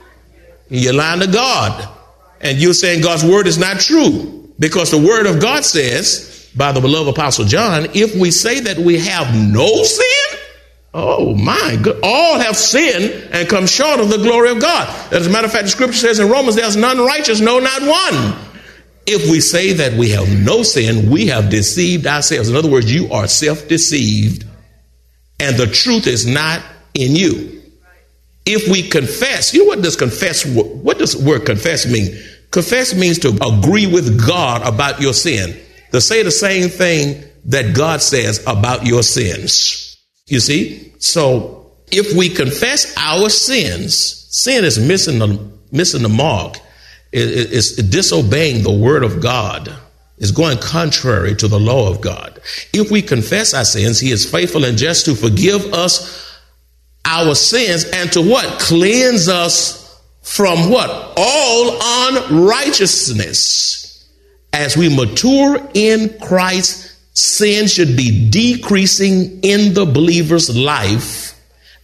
You're 0.69 0.93
lying 0.93 1.21
to 1.21 1.27
God. 1.27 1.87
And 2.41 2.59
you're 2.59 2.73
saying 2.73 3.01
God's 3.01 3.23
word 3.23 3.47
is 3.47 3.57
not 3.57 3.79
true. 3.79 4.53
Because 4.59 4.91
the 4.91 4.97
word 4.97 5.25
of 5.25 5.39
God 5.39 5.63
says, 5.63 6.51
by 6.55 6.71
the 6.71 6.81
beloved 6.81 7.09
apostle 7.09 7.45
John, 7.45 7.87
if 7.93 8.15
we 8.15 8.31
say 8.31 8.59
that 8.61 8.77
we 8.77 8.97
have 8.99 9.35
no 9.35 9.83
sin, 9.83 10.39
oh 10.93 11.35
my 11.35 11.77
all 12.03 12.39
have 12.39 12.57
sinned 12.57 13.29
and 13.31 13.47
come 13.47 13.67
short 13.67 13.99
of 13.99 14.09
the 14.09 14.17
glory 14.17 14.49
of 14.49 14.59
God. 14.59 15.13
As 15.13 15.27
a 15.27 15.29
matter 15.29 15.45
of 15.45 15.51
fact, 15.51 15.65
the 15.65 15.69
scripture 15.69 15.97
says 15.97 16.19
in 16.19 16.29
Romans, 16.29 16.55
there's 16.55 16.75
none 16.75 16.97
righteous, 16.97 17.39
no, 17.39 17.59
not 17.59 17.81
one. 17.81 18.35
If 19.05 19.29
we 19.29 19.39
say 19.39 19.73
that 19.73 19.93
we 19.93 20.09
have 20.09 20.27
no 20.43 20.63
sin, 20.63 21.09
we 21.09 21.27
have 21.27 21.49
deceived 21.49 22.05
ourselves. 22.07 22.49
In 22.49 22.55
other 22.55 22.69
words, 22.69 22.93
you 22.93 23.11
are 23.11 23.27
self 23.27 23.67
deceived 23.67 24.45
and 25.39 25.55
the 25.55 25.67
truth 25.67 26.07
is 26.07 26.25
not 26.25 26.61
in 26.93 27.15
you. 27.15 27.61
If 28.45 28.69
we 28.69 28.87
confess, 28.87 29.53
you 29.53 29.63
know 29.63 29.67
what 29.67 29.81
does 29.81 29.95
confess, 29.95 30.45
what 30.45 30.97
does 30.97 31.15
word 31.15 31.45
confess 31.45 31.85
mean? 31.85 32.17
Confess 32.51 32.95
means 32.95 33.19
to 33.19 33.29
agree 33.29 33.87
with 33.87 34.25
God 34.25 34.65
about 34.65 35.01
your 35.01 35.13
sin, 35.13 35.59
to 35.91 35.99
say 35.99 36.23
the 36.23 36.31
same 36.31 36.69
thing 36.69 37.23
that 37.45 37.75
God 37.75 38.01
says 38.01 38.41
about 38.47 38.85
your 38.85 39.03
sins. 39.03 39.86
You 40.27 40.39
see? 40.39 40.93
So 40.99 41.71
if 41.91 42.15
we 42.15 42.29
confess 42.29 42.93
our 42.97 43.29
sins, 43.29 44.27
sin 44.29 44.65
is 44.65 44.77
missing 44.77 45.19
the, 45.19 45.49
missing 45.71 46.03
the 46.03 46.09
mark. 46.09 46.57
It, 47.11 47.53
it's 47.53 47.75
disobeying 47.75 48.63
the 48.63 48.71
word 48.71 49.03
of 49.03 49.21
God 49.21 49.73
is 50.17 50.31
going 50.31 50.57
contrary 50.57 51.35
to 51.35 51.47
the 51.47 51.59
law 51.59 51.89
of 51.89 52.01
God. 52.01 52.41
If 52.73 52.91
we 52.91 53.01
confess 53.01 53.53
our 53.53 53.63
sins, 53.65 53.99
He 53.99 54.11
is 54.11 54.29
faithful 54.29 54.65
and 54.65 54.77
just 54.77 55.05
to 55.05 55.15
forgive 55.15 55.73
us 55.73 56.27
our 57.05 57.35
sins 57.35 57.85
and 57.85 58.11
to 58.13 58.21
what? 58.21 58.59
Cleanse 58.59 59.29
us 59.29 60.01
from 60.21 60.69
what? 60.69 61.13
All 61.15 61.79
unrighteousness. 62.09 63.85
As 64.53 64.75
we 64.75 64.93
mature 64.93 65.59
in 65.73 66.17
Christ, 66.19 66.86
sin 67.17 67.67
should 67.67 67.97
be 67.97 68.29
decreasing 68.29 69.39
in 69.41 69.73
the 69.73 69.85
believer's 69.85 70.55
life 70.55 71.33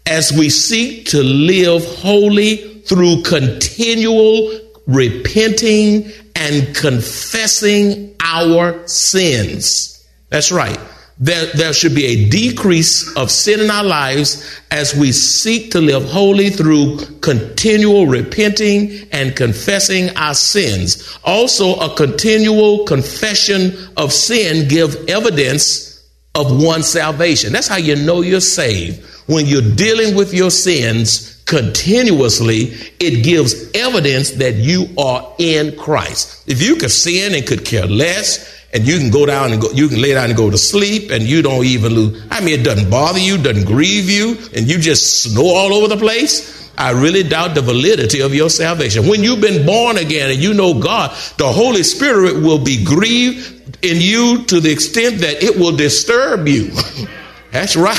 as 0.05 0.31
we 0.31 0.47
seek 0.47 1.07
to 1.07 1.23
live 1.23 1.83
holy 1.95 2.81
through 2.81 3.23
continual 3.23 4.59
repenting 4.85 6.11
and 6.35 6.75
confessing 6.75 8.13
our 8.19 8.87
sins. 8.87 10.07
That's 10.29 10.51
right. 10.51 10.79
There, 11.19 11.45
there 11.53 11.73
should 11.73 11.93
be 11.93 12.05
a 12.05 12.29
decrease 12.29 13.15
of 13.15 13.29
sin 13.29 13.59
in 13.59 13.69
our 13.69 13.83
lives 13.83 14.59
as 14.71 14.95
we 14.95 15.11
seek 15.11 15.71
to 15.71 15.79
live 15.79 16.03
holy 16.09 16.49
through 16.49 16.97
continual 17.21 18.07
repenting 18.07 19.07
and 19.11 19.35
confessing 19.35 20.15
our 20.17 20.33
sins. 20.33 21.17
Also, 21.23 21.75
a 21.75 21.95
continual 21.95 22.85
confession 22.85 23.73
of 23.95 24.11
sin 24.11 24.67
gives 24.67 24.95
evidence 25.07 25.93
of 26.35 26.63
one's 26.63 26.87
salvation. 26.87 27.53
That's 27.53 27.67
how 27.67 27.77
you 27.77 27.95
know 27.95 28.21
you're 28.21 28.41
saved. 28.41 29.05
When 29.27 29.45
you're 29.45 29.75
dealing 29.75 30.15
with 30.15 30.33
your 30.33 30.49
sins 30.49 31.41
continuously, 31.45 32.73
it 32.99 33.23
gives 33.23 33.71
evidence 33.75 34.31
that 34.31 34.55
you 34.55 34.87
are 34.97 35.33
in 35.37 35.77
Christ. 35.77 36.49
If 36.49 36.61
you 36.61 36.77
could 36.77 36.91
sin 36.91 37.35
and 37.35 37.45
could 37.45 37.65
care 37.65 37.85
less, 37.85 38.52
and 38.73 38.87
you 38.87 38.97
can 38.97 39.11
go 39.11 39.25
down 39.25 39.51
and 39.53 39.61
go, 39.61 39.69
you 39.71 39.87
can 39.87 40.01
lay 40.01 40.13
down 40.13 40.25
and 40.25 40.35
go 40.35 40.49
to 40.49 40.57
sleep, 40.57 41.11
and 41.11 41.23
you 41.23 41.41
don't 41.41 41.63
even 41.63 41.93
lose. 41.93 42.25
I 42.31 42.41
mean, 42.41 42.59
it 42.59 42.63
doesn't 42.63 42.89
bother 42.89 43.19
you, 43.19 43.37
doesn't 43.37 43.65
grieve 43.65 44.09
you, 44.09 44.37
and 44.55 44.69
you 44.69 44.79
just 44.79 45.23
snore 45.23 45.55
all 45.55 45.73
over 45.73 45.87
the 45.87 45.97
place. 45.97 46.71
I 46.75 46.91
really 46.91 47.21
doubt 47.21 47.53
the 47.53 47.61
validity 47.61 48.21
of 48.21 48.33
your 48.33 48.49
salvation. 48.49 49.07
When 49.07 49.23
you've 49.23 49.41
been 49.41 49.63
born 49.65 49.97
again 49.97 50.31
and 50.31 50.39
you 50.39 50.55
know 50.55 50.79
God, 50.79 51.11
the 51.37 51.51
Holy 51.51 51.83
Spirit 51.83 52.41
will 52.41 52.57
be 52.57 52.83
grieved 52.83 53.77
in 53.85 54.01
you 54.01 54.43
to 54.45 54.59
the 54.59 54.71
extent 54.71 55.19
that 55.19 55.43
it 55.43 55.55
will 55.55 55.75
disturb 55.75 56.47
you. 56.47 56.71
That's 57.51 57.75
right. 57.75 57.95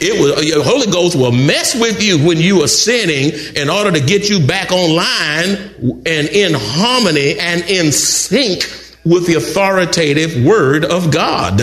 It 0.00 0.20
will, 0.20 0.34
the 0.34 0.68
Holy 0.68 0.90
Ghost 0.90 1.14
will 1.14 1.30
mess 1.30 1.76
with 1.76 2.02
you 2.02 2.26
when 2.26 2.38
you 2.38 2.64
are 2.64 2.68
sinning 2.68 3.30
in 3.54 3.70
order 3.70 3.92
to 3.92 4.00
get 4.00 4.28
you 4.28 4.44
back 4.44 4.72
online 4.72 6.02
and 6.04 6.28
in 6.28 6.54
harmony 6.54 7.38
and 7.38 7.62
in 7.70 7.92
sync 7.92 8.64
with 9.10 9.26
the 9.26 9.34
authoritative 9.34 10.44
word 10.44 10.84
of 10.84 11.10
God. 11.10 11.60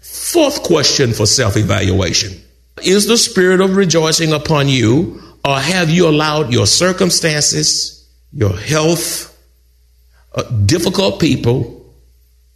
Fourth 0.00 0.62
question 0.62 1.12
for 1.12 1.26
self 1.26 1.56
evaluation 1.56 2.32
Is 2.82 3.06
the 3.06 3.18
spirit 3.18 3.60
of 3.60 3.76
rejoicing 3.76 4.32
upon 4.32 4.68
you, 4.68 5.20
or 5.44 5.58
have 5.58 5.90
you 5.90 6.08
allowed 6.08 6.52
your 6.52 6.66
circumstances, 6.66 8.08
your 8.32 8.56
health, 8.56 9.38
uh, 10.34 10.42
difficult 10.42 11.20
people, 11.20 11.94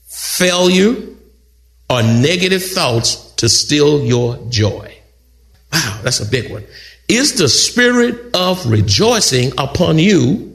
failure, 0.06 0.96
or 1.90 2.02
negative 2.02 2.64
thoughts 2.64 3.32
to 3.34 3.48
steal 3.48 4.04
your 4.04 4.38
joy. 4.48 4.96
Wow, 5.72 6.00
that's 6.02 6.20
a 6.20 6.26
big 6.26 6.50
one. 6.50 6.64
Is 7.08 7.34
the 7.34 7.48
spirit 7.48 8.34
of 8.34 8.64
rejoicing 8.66 9.52
upon 9.58 9.98
you, 9.98 10.53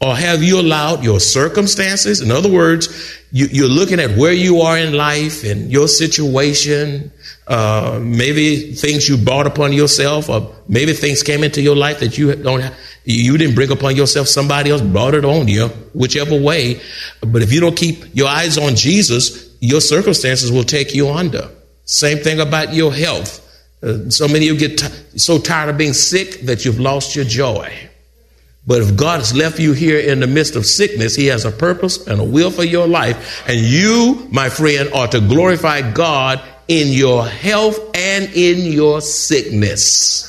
or 0.00 0.16
have 0.16 0.42
you 0.42 0.58
allowed 0.58 1.04
your 1.04 1.20
circumstances? 1.20 2.22
In 2.22 2.30
other 2.30 2.50
words, 2.50 3.20
you, 3.32 3.66
are 3.66 3.68
looking 3.68 4.00
at 4.00 4.16
where 4.16 4.32
you 4.32 4.62
are 4.62 4.78
in 4.78 4.94
life 4.94 5.44
and 5.44 5.70
your 5.70 5.88
situation, 5.88 7.12
uh, 7.46 8.00
maybe 8.02 8.72
things 8.72 9.08
you 9.08 9.18
brought 9.18 9.46
upon 9.46 9.74
yourself, 9.74 10.30
or 10.30 10.54
maybe 10.68 10.94
things 10.94 11.22
came 11.22 11.44
into 11.44 11.60
your 11.60 11.76
life 11.76 12.00
that 12.00 12.16
you 12.16 12.34
don't 12.34 12.60
have, 12.60 12.74
you 13.04 13.36
didn't 13.36 13.54
bring 13.54 13.70
upon 13.70 13.94
yourself. 13.94 14.26
Somebody 14.26 14.70
else 14.70 14.80
brought 14.80 15.14
it 15.14 15.26
on 15.26 15.48
you, 15.48 15.68
whichever 15.92 16.40
way. 16.40 16.80
But 17.20 17.42
if 17.42 17.52
you 17.52 17.60
don't 17.60 17.76
keep 17.76 18.04
your 18.16 18.28
eyes 18.28 18.56
on 18.56 18.76
Jesus, 18.76 19.54
your 19.60 19.82
circumstances 19.82 20.50
will 20.50 20.64
take 20.64 20.94
you 20.94 21.10
under. 21.10 21.50
Same 21.84 22.18
thing 22.18 22.40
about 22.40 22.72
your 22.72 22.92
health. 22.92 23.46
Uh, 23.82 24.08
so 24.08 24.28
many 24.28 24.48
of 24.48 24.60
you 24.60 24.68
get 24.68 24.78
t- 24.78 25.18
so 25.18 25.38
tired 25.38 25.68
of 25.68 25.76
being 25.76 25.92
sick 25.92 26.40
that 26.42 26.64
you've 26.64 26.80
lost 26.80 27.14
your 27.14 27.24
joy. 27.26 27.89
But 28.66 28.82
if 28.82 28.96
God 28.96 29.20
has 29.20 29.34
left 29.34 29.58
you 29.58 29.72
here 29.72 29.98
in 29.98 30.20
the 30.20 30.26
midst 30.26 30.54
of 30.54 30.66
sickness, 30.66 31.14
He 31.14 31.26
has 31.26 31.44
a 31.44 31.50
purpose 31.50 32.06
and 32.06 32.20
a 32.20 32.24
will 32.24 32.50
for 32.50 32.64
your 32.64 32.86
life. 32.86 33.42
And 33.48 33.58
you, 33.58 34.28
my 34.30 34.48
friend, 34.50 34.92
are 34.92 35.08
to 35.08 35.20
glorify 35.20 35.90
God 35.92 36.42
in 36.68 36.88
your 36.88 37.26
health 37.26 37.78
and 37.94 38.30
in 38.34 38.70
your 38.70 39.00
sickness. 39.00 40.26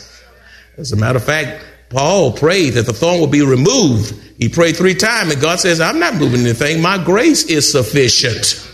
As 0.78 0.92
a 0.92 0.96
matter 0.96 1.18
of 1.18 1.26
fact, 1.26 1.66
Paul 1.90 2.32
prayed 2.32 2.72
that 2.72 2.86
the 2.86 2.94
thorn 2.94 3.20
would 3.20 3.32
be 3.32 3.46
removed. 3.46 4.14
He 4.38 4.48
prayed 4.48 4.78
three 4.78 4.96
times, 4.96 5.34
and 5.34 5.42
God 5.42 5.60
says, 5.60 5.82
I'm 5.82 6.00
not 6.00 6.16
moving 6.16 6.42
anything. 6.42 6.82
My 6.82 7.04
grace 7.04 7.44
is 7.44 7.72
sufficient. 7.72 8.68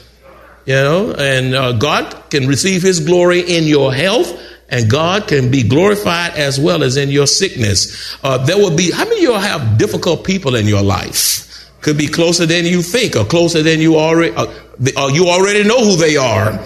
You 0.65 0.73
know, 0.73 1.13
and 1.13 1.55
uh, 1.55 1.71
God 1.73 2.29
can 2.29 2.47
receive 2.47 2.81
his 2.81 2.99
glory 2.99 3.39
in 3.39 3.63
your 3.63 3.93
health 3.93 4.37
and 4.69 4.89
God 4.89 5.27
can 5.27 5.49
be 5.49 5.63
glorified 5.63 6.33
as 6.33 6.59
well 6.59 6.83
as 6.83 6.97
in 6.97 7.09
your 7.09 7.27
sickness. 7.27 8.17
Uh, 8.23 8.37
there 8.45 8.57
will 8.57 8.75
be, 8.75 8.91
how 8.91 9.05
many 9.05 9.17
of 9.17 9.21
you 9.23 9.33
have 9.33 9.77
difficult 9.77 10.25
people 10.25 10.55
in 10.55 10.65
your 10.65 10.81
life? 10.81 11.45
Could 11.81 11.97
be 11.97 12.07
closer 12.07 12.45
than 12.45 12.65
you 12.65 12.81
think 12.81 13.15
or 13.15 13.23
closer 13.23 13.63
than 13.63 13.79
you 13.79 13.97
already, 13.97 14.35
uh, 14.35 14.45
uh, 14.45 15.07
you 15.13 15.27
already 15.27 15.63
know 15.63 15.79
who 15.79 15.95
they 15.95 16.17
are. 16.17 16.59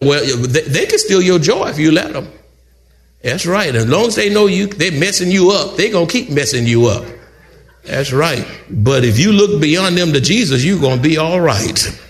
Well, 0.00 0.24
they, 0.36 0.62
they 0.62 0.86
can 0.86 0.98
steal 0.98 1.22
your 1.22 1.38
joy 1.38 1.68
if 1.68 1.78
you 1.78 1.90
let 1.90 2.12
them. 2.12 2.28
That's 3.22 3.46
right. 3.46 3.74
As 3.74 3.88
long 3.88 4.06
as 4.06 4.16
they 4.16 4.32
know 4.32 4.46
you, 4.46 4.66
they're 4.66 4.92
messing 4.92 5.30
you 5.30 5.50
up, 5.50 5.76
they're 5.76 5.92
going 5.92 6.06
to 6.06 6.12
keep 6.12 6.30
messing 6.30 6.66
you 6.66 6.86
up. 6.86 7.04
That's 7.84 8.12
right. 8.12 8.46
But 8.70 9.04
if 9.04 9.18
you 9.18 9.32
look 9.32 9.60
beyond 9.60 9.96
them 9.96 10.12
to 10.12 10.20
Jesus, 10.20 10.64
you're 10.64 10.80
going 10.80 10.98
to 10.98 11.02
be 11.02 11.18
all 11.18 11.40
right. 11.40 12.00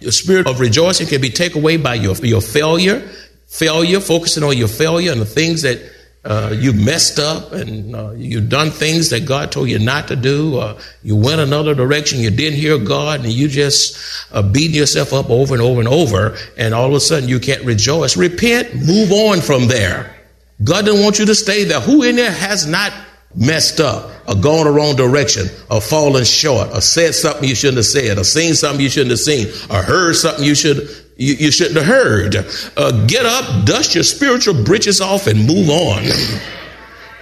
Your 0.00 0.12
spirit 0.12 0.46
of 0.46 0.60
rejoicing 0.60 1.06
can 1.06 1.20
be 1.20 1.30
taken 1.30 1.60
away 1.60 1.76
by 1.76 1.94
your, 1.94 2.14
your 2.16 2.40
failure, 2.40 3.06
failure, 3.48 3.98
focusing 3.98 4.44
on 4.44 4.56
your 4.56 4.68
failure 4.68 5.10
and 5.10 5.20
the 5.20 5.26
things 5.26 5.62
that 5.62 5.80
uh, 6.24 6.54
you 6.54 6.72
messed 6.72 7.18
up 7.18 7.52
and 7.52 7.96
uh, 7.96 8.10
you've 8.10 8.48
done 8.48 8.70
things 8.70 9.10
that 9.10 9.24
God 9.24 9.50
told 9.50 9.68
you 9.68 9.78
not 9.78 10.08
to 10.08 10.16
do. 10.16 10.74
You 11.02 11.16
went 11.16 11.40
another 11.40 11.74
direction, 11.74 12.20
you 12.20 12.30
didn't 12.30 12.58
hear 12.58 12.78
God, 12.78 13.20
and 13.20 13.32
you 13.32 13.48
just 13.48 13.98
uh, 14.32 14.42
beating 14.42 14.76
yourself 14.76 15.12
up 15.12 15.30
over 15.30 15.54
and 15.54 15.62
over 15.62 15.80
and 15.80 15.88
over, 15.88 16.36
and 16.56 16.74
all 16.74 16.88
of 16.88 16.92
a 16.92 17.00
sudden 17.00 17.28
you 17.28 17.40
can't 17.40 17.64
rejoice. 17.64 18.16
Repent, 18.16 18.74
move 18.74 19.10
on 19.10 19.40
from 19.40 19.68
there. 19.68 20.14
God 20.62 20.84
doesn't 20.84 21.02
want 21.02 21.18
you 21.18 21.26
to 21.26 21.34
stay 21.34 21.64
there. 21.64 21.80
Who 21.80 22.02
in 22.02 22.16
there 22.16 22.32
has 22.32 22.66
not 22.66 22.92
messed 23.34 23.80
up 23.80 24.10
or 24.28 24.34
gone 24.34 24.64
the 24.64 24.70
wrong 24.70 24.96
direction 24.96 25.46
or 25.70 25.80
fallen 25.80 26.24
short 26.24 26.68
or 26.74 26.80
said 26.80 27.14
something 27.14 27.48
you 27.48 27.54
shouldn't 27.54 27.76
have 27.76 27.86
said 27.86 28.18
or 28.18 28.24
seen 28.24 28.54
something 28.54 28.80
you 28.80 28.88
shouldn't 28.88 29.10
have 29.10 29.20
seen 29.20 29.46
or 29.70 29.82
heard 29.82 30.14
something 30.14 30.44
you 30.44 30.54
should 30.54 30.88
you, 31.18 31.34
you 31.34 31.50
shouldn't 31.50 31.76
have 31.76 31.86
heard 31.86 32.36
uh, 32.76 33.06
get 33.06 33.26
up 33.26 33.66
dust 33.66 33.94
your 33.94 34.04
spiritual 34.04 34.64
britches 34.64 35.00
off 35.00 35.26
and 35.26 35.46
move 35.46 35.68
on 35.68 36.04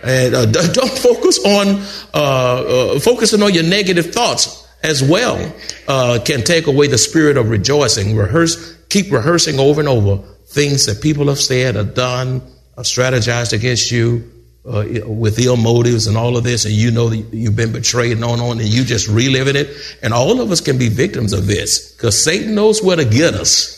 and 0.04 0.34
uh, 0.34 0.46
don't 0.46 0.98
focus 0.98 1.44
on 1.44 1.82
uh, 2.14 2.94
uh, 2.94 3.00
focusing 3.00 3.42
on 3.42 3.52
your 3.52 3.64
negative 3.64 4.12
thoughts 4.12 4.68
as 4.84 5.02
well 5.02 5.52
uh, 5.88 6.18
can 6.24 6.42
take 6.44 6.68
away 6.68 6.86
the 6.86 6.98
spirit 6.98 7.36
of 7.36 7.50
rejoicing 7.50 8.14
rehearse 8.14 8.76
keep 8.88 9.10
rehearsing 9.10 9.58
over 9.58 9.80
and 9.80 9.88
over 9.88 10.18
things 10.46 10.86
that 10.86 11.02
people 11.02 11.26
have 11.26 11.40
said 11.40 11.74
or 11.74 11.84
done 11.84 12.40
or 12.76 12.84
strategized 12.84 13.52
against 13.52 13.90
you 13.90 14.30
uh, 14.66 14.84
with 15.06 15.38
ill 15.38 15.56
motives 15.56 16.06
and 16.06 16.16
all 16.16 16.36
of 16.36 16.42
this, 16.44 16.64
and 16.64 16.74
you 16.74 16.90
know 16.90 17.08
that 17.08 17.18
you've 17.32 17.54
been 17.54 17.72
betrayed 17.72 18.12
and 18.12 18.24
on 18.24 18.32
and 18.32 18.42
on, 18.42 18.58
and 18.58 18.68
you 18.68 18.84
just 18.84 19.08
reliving 19.08 19.54
it. 19.54 19.68
And 20.02 20.12
all 20.12 20.40
of 20.40 20.50
us 20.50 20.60
can 20.60 20.76
be 20.76 20.88
victims 20.88 21.32
of 21.32 21.46
this 21.46 21.92
because 21.92 22.22
Satan 22.22 22.54
knows 22.54 22.82
where 22.82 22.96
to 22.96 23.04
get 23.04 23.34
us. 23.34 23.75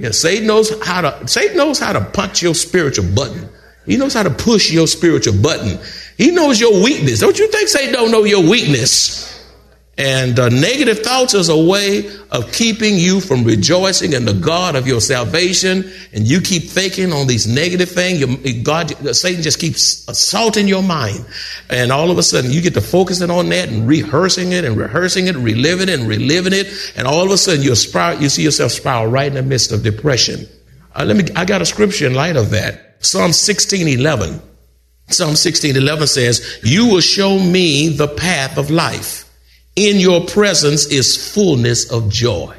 Yeah, 0.00 0.12
Satan 0.12 0.46
knows 0.46 0.82
how 0.82 1.02
to 1.02 1.28
Satan 1.28 1.58
knows 1.58 1.78
how 1.78 1.92
to 1.92 2.00
punch 2.00 2.42
your 2.42 2.54
spiritual 2.54 3.04
button. 3.14 3.46
He 3.84 3.98
knows 3.98 4.14
how 4.14 4.22
to 4.22 4.30
push 4.30 4.72
your 4.72 4.86
spiritual 4.86 5.34
button. 5.42 5.78
He 6.16 6.30
knows 6.30 6.58
your 6.58 6.82
weakness. 6.82 7.20
Don't 7.20 7.38
you 7.38 7.48
think 7.48 7.68
Satan 7.68 7.92
don't 7.92 8.10
know 8.10 8.24
your 8.24 8.42
weakness? 8.42 9.39
And 10.00 10.40
uh, 10.40 10.48
negative 10.48 11.00
thoughts 11.00 11.34
is 11.34 11.50
a 11.50 11.56
way 11.58 12.10
of 12.30 12.50
keeping 12.52 12.96
you 12.96 13.20
from 13.20 13.44
rejoicing 13.44 14.14
in 14.14 14.24
the 14.24 14.32
God 14.32 14.74
of 14.74 14.86
your 14.86 15.02
salvation. 15.02 15.92
And 16.14 16.26
you 16.26 16.40
keep 16.40 16.70
thinking 16.70 17.12
on 17.12 17.26
these 17.26 17.46
negative 17.46 17.90
things. 17.90 18.18
Your, 18.18 18.62
God, 18.62 18.88
Satan 19.14 19.42
just 19.42 19.60
keeps 19.60 20.08
assaulting 20.08 20.66
your 20.66 20.82
mind. 20.82 21.26
And 21.68 21.92
all 21.92 22.10
of 22.10 22.16
a 22.16 22.22
sudden 22.22 22.50
you 22.50 22.62
get 22.62 22.72
to 22.74 22.80
focusing 22.80 23.30
on 23.30 23.50
that 23.50 23.68
and 23.68 23.86
rehearsing 23.86 24.52
it 24.52 24.64
and 24.64 24.74
rehearsing 24.74 25.26
it, 25.26 25.36
reliving 25.36 25.90
it 25.90 26.00
and 26.00 26.08
reliving 26.08 26.54
it. 26.54 26.94
And 26.96 27.06
all 27.06 27.26
of 27.26 27.30
a 27.30 27.36
sudden 27.36 27.62
you 27.62 27.74
spiral, 27.74 28.22
you 28.22 28.30
see 28.30 28.42
yourself 28.42 28.72
spiral 28.72 29.06
right 29.06 29.28
in 29.28 29.34
the 29.34 29.42
midst 29.42 29.70
of 29.70 29.82
depression. 29.82 30.46
Uh, 30.94 31.04
let 31.04 31.14
me, 31.14 31.24
I 31.36 31.44
got 31.44 31.60
a 31.60 31.66
scripture 31.66 32.06
in 32.06 32.14
light 32.14 32.36
of 32.36 32.48
that. 32.50 33.04
Psalm 33.04 33.34
16, 33.34 33.86
11. 33.86 34.40
Psalm 35.08 35.36
16, 35.36 35.76
11 35.76 36.06
says, 36.06 36.60
you 36.62 36.86
will 36.86 37.02
show 37.02 37.38
me 37.38 37.90
the 37.90 38.08
path 38.08 38.56
of 38.56 38.70
life. 38.70 39.29
In 39.80 39.96
your 39.96 40.26
presence 40.26 40.84
is 40.84 41.32
fullness 41.32 41.90
of 41.90 42.10
joy. 42.10 42.54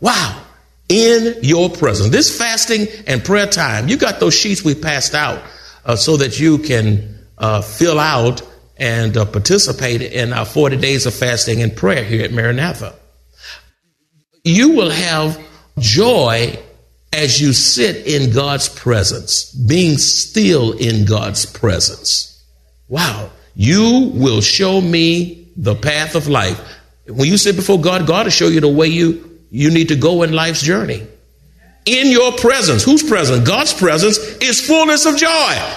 Wow. 0.00 0.42
In 0.88 1.36
your 1.42 1.68
presence. 1.68 2.08
This 2.08 2.38
fasting 2.38 2.86
and 3.06 3.22
prayer 3.22 3.46
time, 3.46 3.86
you 3.88 3.98
got 3.98 4.18
those 4.18 4.34
sheets 4.34 4.64
we 4.64 4.74
passed 4.74 5.14
out 5.14 5.42
uh, 5.84 5.94
so 5.94 6.16
that 6.16 6.40
you 6.40 6.56
can 6.56 7.18
uh, 7.36 7.60
fill 7.60 8.00
out 8.00 8.40
and 8.78 9.14
uh, 9.14 9.26
participate 9.26 10.00
in 10.00 10.32
our 10.32 10.46
40 10.46 10.78
days 10.78 11.04
of 11.04 11.12
fasting 11.12 11.60
and 11.60 11.76
prayer 11.76 12.02
here 12.02 12.24
at 12.24 12.32
Maranatha. 12.32 12.94
You 14.42 14.70
will 14.70 14.90
have 14.90 15.38
joy 15.78 16.58
as 17.12 17.42
you 17.42 17.52
sit 17.52 18.06
in 18.06 18.32
God's 18.32 18.70
presence, 18.70 19.52
being 19.52 19.98
still 19.98 20.72
in 20.72 21.04
God's 21.04 21.44
presence. 21.44 22.42
Wow. 22.88 23.28
You 23.54 24.12
will 24.14 24.40
show 24.40 24.80
me 24.80 25.43
the 25.56 25.74
path 25.74 26.14
of 26.14 26.28
life. 26.28 26.60
When 27.06 27.28
you 27.28 27.36
sit 27.36 27.56
before 27.56 27.80
God, 27.80 28.06
God 28.06 28.26
will 28.26 28.30
show 28.30 28.48
you 28.48 28.60
the 28.60 28.68
way 28.68 28.88
you, 28.88 29.40
you 29.50 29.70
need 29.70 29.88
to 29.88 29.96
go 29.96 30.22
in 30.22 30.32
life's 30.32 30.62
journey. 30.62 31.06
In 31.84 32.10
your 32.10 32.32
presence, 32.32 32.82
whose 32.82 33.02
presence? 33.02 33.46
God's 33.46 33.74
presence 33.74 34.18
is 34.18 34.66
fullness 34.66 35.04
of 35.04 35.16
joy. 35.16 35.74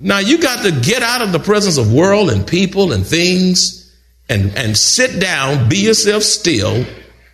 Now 0.00 0.18
you 0.18 0.38
got 0.38 0.64
to 0.64 0.72
get 0.72 1.02
out 1.02 1.20
of 1.20 1.32
the 1.32 1.38
presence 1.38 1.76
of 1.76 1.92
world 1.92 2.30
and 2.30 2.46
people 2.46 2.92
and 2.92 3.06
things 3.06 3.94
and, 4.30 4.56
and 4.56 4.76
sit 4.76 5.20
down, 5.20 5.68
be 5.68 5.78
yourself 5.78 6.22
still, 6.22 6.86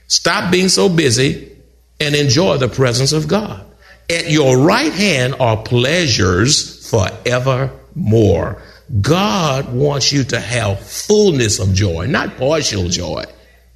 stop 0.09 0.51
being 0.51 0.69
so 0.69 0.89
busy, 0.89 1.53
and 2.01 2.15
enjoy 2.15 2.57
the 2.57 2.69
presence 2.69 3.13
of 3.13 3.29
God. 3.29 3.65
At 4.11 4.31
your 4.31 4.59
right 4.59 4.93
hand 4.93 5.37
are 5.39 5.63
pleasures 5.63 6.89
forevermore. 6.91 8.63
God 9.01 9.73
wants 9.73 10.13
you 10.13 10.25
to 10.25 10.41
have 10.41 10.81
fullness 10.81 11.59
of 11.59 11.75
joy, 11.75 12.07
not 12.07 12.37
partial 12.37 12.89
joy, 12.89 13.25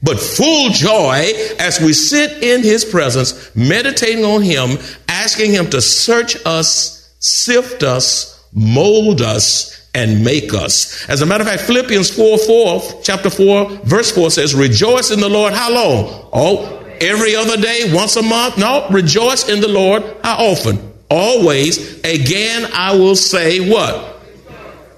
but 0.03 0.19
full 0.19 0.71
joy 0.71 1.33
as 1.59 1.81
we 1.81 1.93
sit 1.93 2.43
in 2.43 2.63
His 2.63 2.85
presence, 2.85 3.55
meditating 3.57 4.25
on 4.25 4.43
Him, 4.43 4.79
asking 5.09 5.53
Him 5.53 5.69
to 5.71 5.81
search 5.81 6.37
us, 6.47 7.15
sift 7.19 7.83
us, 7.83 8.49
mold 8.53 9.21
us, 9.21 9.89
and 9.95 10.25
make 10.25 10.55
us. 10.55 11.09
As 11.09 11.21
a 11.21 11.27
matter 11.27 11.43
of 11.43 11.49
fact, 11.49 11.63
Philippians 11.63 12.15
4 12.15 12.39
4, 12.39 13.01
chapter 13.03 13.29
4, 13.29 13.71
verse 13.85 14.13
4 14.13 14.31
says, 14.31 14.55
Rejoice 14.55 15.11
in 15.11 15.21
the 15.21 15.29
Lord. 15.29 15.53
How 15.53 15.73
long? 15.73 16.29
Oh, 16.33 16.87
every 17.01 17.35
other 17.35 17.57
day, 17.57 17.93
once 17.93 18.15
a 18.17 18.23
month? 18.23 18.59
No, 18.59 18.87
rejoice 18.91 19.49
in 19.49 19.61
the 19.61 19.69
Lord. 19.69 20.05
How 20.23 20.37
often? 20.37 20.93
Always. 21.11 21.99
Again, 22.05 22.71
I 22.73 22.95
will 22.95 23.17
say 23.17 23.69
what? 23.69 24.10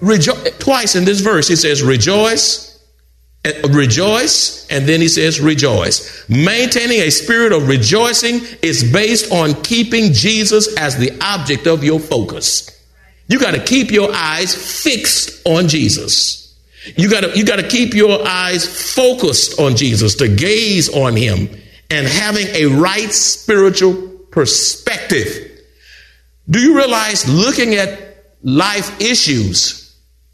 Rejo- 0.02 0.58
twice 0.58 0.96
in 0.96 1.04
this 1.04 1.20
verse, 1.20 1.46
he 1.46 1.54
says, 1.54 1.82
rejoice, 1.82 2.68
rejoice, 3.70 4.66
and 4.68 4.86
then 4.88 5.00
he 5.00 5.06
says, 5.06 5.40
rejoice. 5.40 6.28
Maintaining 6.28 7.00
a 7.00 7.10
spirit 7.10 7.52
of 7.52 7.68
rejoicing 7.68 8.40
is 8.62 8.90
based 8.92 9.30
on 9.30 9.62
keeping 9.62 10.12
Jesus 10.12 10.76
as 10.76 10.96
the 10.96 11.16
object 11.20 11.68
of 11.68 11.84
your 11.84 12.00
focus. 12.00 12.68
You 13.28 13.38
got 13.38 13.54
to 13.54 13.62
keep 13.62 13.92
your 13.92 14.12
eyes 14.12 14.82
fixed 14.82 15.46
on 15.46 15.68
Jesus. 15.68 16.60
You 16.96 17.08
got 17.08 17.20
to 17.20 17.38
you 17.38 17.44
got 17.44 17.60
to 17.60 17.68
keep 17.68 17.94
your 17.94 18.26
eyes 18.26 18.94
focused 18.94 19.60
on 19.60 19.76
Jesus, 19.76 20.16
to 20.16 20.26
gaze 20.26 20.88
on 20.88 21.14
him 21.14 21.48
and 21.90 22.06
having 22.08 22.48
a 22.48 22.66
right 22.66 23.12
spiritual 23.12 23.94
perspective. 24.32 25.62
Do 26.50 26.58
you 26.60 26.76
realize 26.76 27.28
looking 27.28 27.74
at 27.76 28.24
life 28.42 29.00
issues 29.00 29.81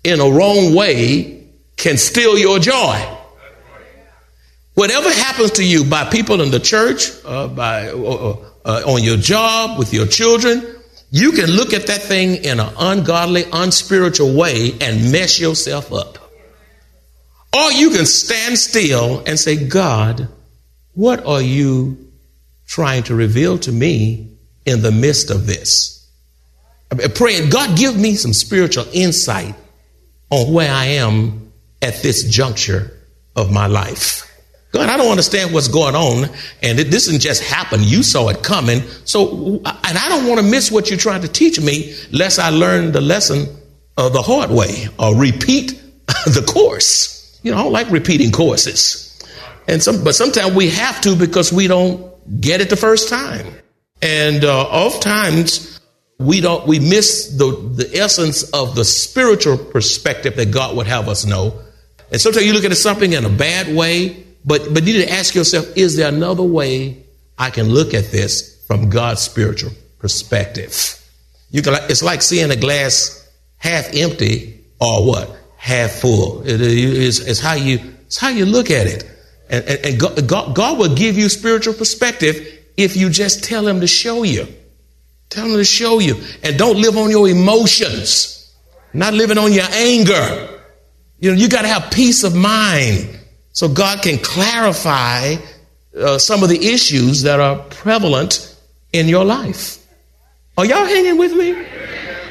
in 0.09 0.21
a 0.21 0.29
wrong 0.29 0.75
way 0.75 1.47
can 1.77 1.97
steal 1.97 2.39
your 2.39 2.59
joy. 2.59 3.15
Whatever 4.75 5.11
happens 5.11 5.53
to 5.53 5.65
you 5.65 5.85
by 5.85 6.05
people 6.05 6.41
in 6.41 6.51
the 6.51 6.61
church, 6.61 7.11
uh, 7.25 7.49
by 7.49 7.89
uh, 7.89 8.37
uh, 8.65 8.83
on 8.87 9.03
your 9.03 9.17
job, 9.17 9.79
with 9.79 9.93
your 9.93 10.07
children, 10.07 10.65
you 11.11 11.33
can 11.33 11.47
look 11.51 11.73
at 11.73 11.87
that 11.87 12.03
thing 12.03 12.45
in 12.45 12.61
an 12.61 12.73
ungodly, 12.79 13.45
unspiritual 13.53 14.35
way 14.35 14.73
and 14.81 15.11
mess 15.11 15.41
yourself 15.41 15.93
up. 15.93 16.19
Or 17.53 17.73
you 17.73 17.91
can 17.91 18.07
stand 18.07 18.59
still 18.59 19.23
and 19.27 19.39
say, 19.39 19.69
God, 19.69 20.29
what 20.95 21.25
are 21.27 21.41
you 21.41 22.11
trying 22.67 23.05
to 23.05 23.15
reveal 23.15 23.59
to 23.59 23.73
me 23.73 24.37
in 24.67 24.83
the 24.83 24.93
midst 24.93 25.31
of 25.31 25.47
this? 25.47 26.07
Praying, 27.15 27.51
God, 27.51 27.77
give 27.77 27.99
me 27.99 28.15
some 28.15 28.33
spiritual 28.33 28.87
insight 28.93 29.55
on 30.31 30.53
where 30.53 30.73
I 30.73 30.87
am 30.87 31.53
at 31.83 32.03
this 32.03 32.29
juncture 32.29 32.93
of 33.37 33.51
my 33.51 33.67
life. 33.67 34.25
God, 34.73 34.91
I 34.91 34.99
don't 34.99 35.11
understand 35.11 35.55
what's 35.55 35.69
going 35.69 35.95
on, 35.95 36.29
and 36.63 36.79
it, 36.79 36.91
this 36.91 37.07
didn't 37.07 37.23
just 37.23 37.43
happen. 37.43 37.83
You 37.83 38.03
saw 38.03 38.29
it 38.29 38.43
coming. 38.43 38.83
So, 39.05 39.63
and 39.65 39.99
I 39.99 40.09
don't 40.11 40.27
want 40.29 40.41
to 40.41 40.47
miss 40.47 40.71
what 40.71 40.91
you're 40.91 40.99
trying 40.99 41.23
to 41.23 41.29
teach 41.29 41.59
me, 41.59 41.95
lest 42.13 42.39
I 42.39 42.51
learn 42.51 42.93
the 42.93 43.01
lesson 43.01 43.47
uh, 43.97 44.11
the 44.11 44.21
hard 44.21 44.51
way 44.51 44.89
or 44.99 45.17
repeat 45.17 45.71
the 46.07 46.45
course. 46.47 47.41
You 47.43 47.53
know, 47.53 47.59
I 47.59 47.63
don't 47.63 47.73
like 47.73 47.91
repeating 47.91 48.31
courses. 48.31 49.05
And 49.67 49.83
some, 49.83 50.05
but 50.05 50.15
sometimes 50.15 50.55
we 50.55 50.69
have 50.71 51.01
to 51.03 51.17
because 51.17 51.53
we 51.53 51.67
don't 51.67 52.41
get 52.41 52.61
it 52.61 52.69
the 52.69 52.77
first 52.77 53.09
time. 53.09 53.47
And 54.03 54.45
uh, 54.45 54.63
oftentimes 54.65 55.78
we 56.19 56.41
don't 56.41 56.67
we 56.67 56.81
miss 56.81 57.37
the, 57.37 57.53
the 57.75 57.91
essence 57.97 58.43
of 58.51 58.75
the 58.75 58.85
spiritual 58.85 59.57
perspective 59.57 60.37
that 60.37 60.51
God 60.51 60.77
would 60.77 60.87
have 60.87 61.09
us 61.09 61.25
know. 61.25 61.61
And 62.11 62.21
sometimes 62.21 62.47
you 62.47 62.53
look 62.53 62.65
at 62.65 62.77
something 62.77 63.13
in 63.13 63.25
a 63.25 63.31
bad 63.31 63.75
way, 63.75 64.25
but 64.45 64.75
but 64.75 64.85
you 64.85 64.95
need 64.99 65.07
to 65.07 65.13
ask 65.13 65.35
yourself, 65.35 65.77
is 65.77 65.97
there 65.97 66.09
another 66.09 66.43
way 66.43 67.05
I 67.39 67.51
can 67.51 67.69
look 67.69 67.95
at 67.95 68.11
this 68.11 68.65
from 68.67 68.91
God's 68.91 69.23
spiritual 69.23 69.73
perspective? 69.99 70.95
You 71.51 71.63
can 71.63 71.75
it's 71.89 72.03
like 72.03 72.23
seeing 72.23 72.51
a 72.51 72.57
glass 72.57 73.27
half 73.57 73.95
empty 73.95 74.65
or 74.81 75.07
what? 75.07 75.37
Half 75.57 75.93
full. 75.93 76.47
It 76.47 76.61
is 76.61 77.27
it's 77.27 77.41
how 77.41 77.55
you 77.55 77.81
it's 78.07 78.19
how 78.19 78.31
you 78.31 78.45
look 78.45 78.71
at 78.71 78.87
it. 78.87 79.05
And, 79.51 79.65
and, 79.65 79.87
and 79.87 80.29
God, 80.29 80.55
God 80.55 80.79
will 80.79 80.95
give 80.95 81.17
you 81.17 81.29
spiritual 81.29 81.75
perspective 81.75 82.59
if 82.77 82.97
you 82.97 83.09
just 83.09 83.45
tell 83.45 83.67
him 83.67 83.81
to 83.81 83.87
show 83.87 84.25
you. 84.25 84.47
Tell 85.31 85.47
him 85.47 85.57
to 85.57 85.65
show 85.65 85.99
you. 85.99 86.17
And 86.43 86.59
don't 86.59 86.81
live 86.81 86.97
on 86.97 87.11
your 87.11 87.29
emotions, 87.29 88.55
not 88.93 89.15
living 89.15 89.39
on 89.39 89.53
your 89.53 89.67
anger. 89.71 90.61
You 91.21 91.33
know, 91.33 91.37
you 91.37 91.49
got 91.49 91.63
to 91.63 91.69
have 91.69 91.91
peace 91.91 92.25
of 92.25 92.35
mind 92.35 93.19
so 93.53 93.69
God 93.69 94.03
can 94.03 94.19
clarify 94.19 95.37
uh, 95.97 96.19
some 96.19 96.43
of 96.43 96.49
the 96.49 96.69
issues 96.69 97.23
that 97.23 97.41
are 97.41 97.59
prevalent 97.71 98.57
in 98.93 99.09
your 99.09 99.25
life. 99.25 99.85
Are 100.57 100.65
y'all 100.65 100.87
hanging 100.87 101.19
with 101.19 101.33
me? 101.33 101.67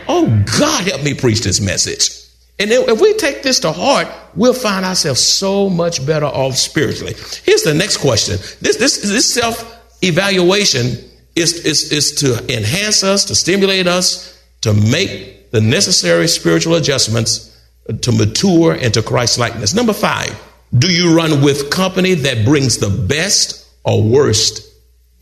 Oh, 0.07 0.25
God, 0.57 0.87
help 0.87 1.03
me 1.03 1.13
preach 1.13 1.41
this 1.41 1.59
message. 1.59 2.17
And 2.59 2.71
if 2.71 2.99
we 2.99 3.13
take 3.13 3.43
this 3.43 3.59
to 3.59 3.71
heart, 3.71 4.07
we'll 4.35 4.53
find 4.53 4.83
ourselves 4.85 5.21
so 5.21 5.69
much 5.69 6.03
better 6.05 6.25
off 6.25 6.55
spiritually. 6.55 7.13
Here's 7.43 7.63
the 7.63 7.73
next 7.73 7.97
question. 7.97 8.37
This, 8.61 8.77
this, 8.77 8.97
this 9.01 9.31
self 9.31 9.75
evaluation 10.01 10.97
is, 11.37 11.65
is, 11.65 11.91
is 11.91 12.11
to 12.15 12.37
enhance 12.55 13.03
us, 13.03 13.25
to 13.25 13.35
stimulate 13.35 13.87
us, 13.87 14.41
to 14.61 14.73
make 14.73 15.51
the 15.51 15.61
necessary 15.61 16.27
spiritual 16.27 16.75
adjustments 16.75 17.57
to 18.01 18.11
mature 18.11 18.73
into 18.75 19.01
Christ 19.01 19.37
likeness. 19.37 19.73
Number 19.73 19.93
five, 19.93 20.37
do 20.77 20.91
you 20.91 21.15
run 21.15 21.41
with 21.41 21.69
company 21.69 22.13
that 22.15 22.45
brings 22.45 22.77
the 22.77 22.89
best 22.89 23.67
or 23.85 24.03
worst 24.03 24.69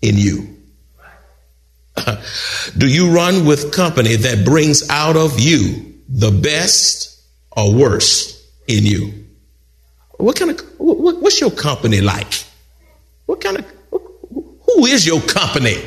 in 0.02 0.18
you? 0.18 0.58
do 2.78 2.88
you 2.88 3.12
run 3.12 3.46
with 3.46 3.72
company 3.72 4.16
that 4.16 4.44
brings 4.44 4.90
out 4.90 5.16
of 5.16 5.40
you 5.40 5.94
the 6.10 6.32
best 6.32 7.22
or 7.52 7.74
worst 7.74 8.44
in 8.68 8.86
you? 8.86 9.26
What 10.18 10.36
kind 10.36 10.52
of, 10.52 10.60
what, 10.78 11.22
what's 11.22 11.40
your 11.40 11.52
company 11.52 12.02
like? 12.02 12.46
What 13.26 13.42
kind 13.42 13.58
of, 13.58 13.66
who 13.92 14.86
is 14.86 15.06
your 15.06 15.22
company? 15.22 15.78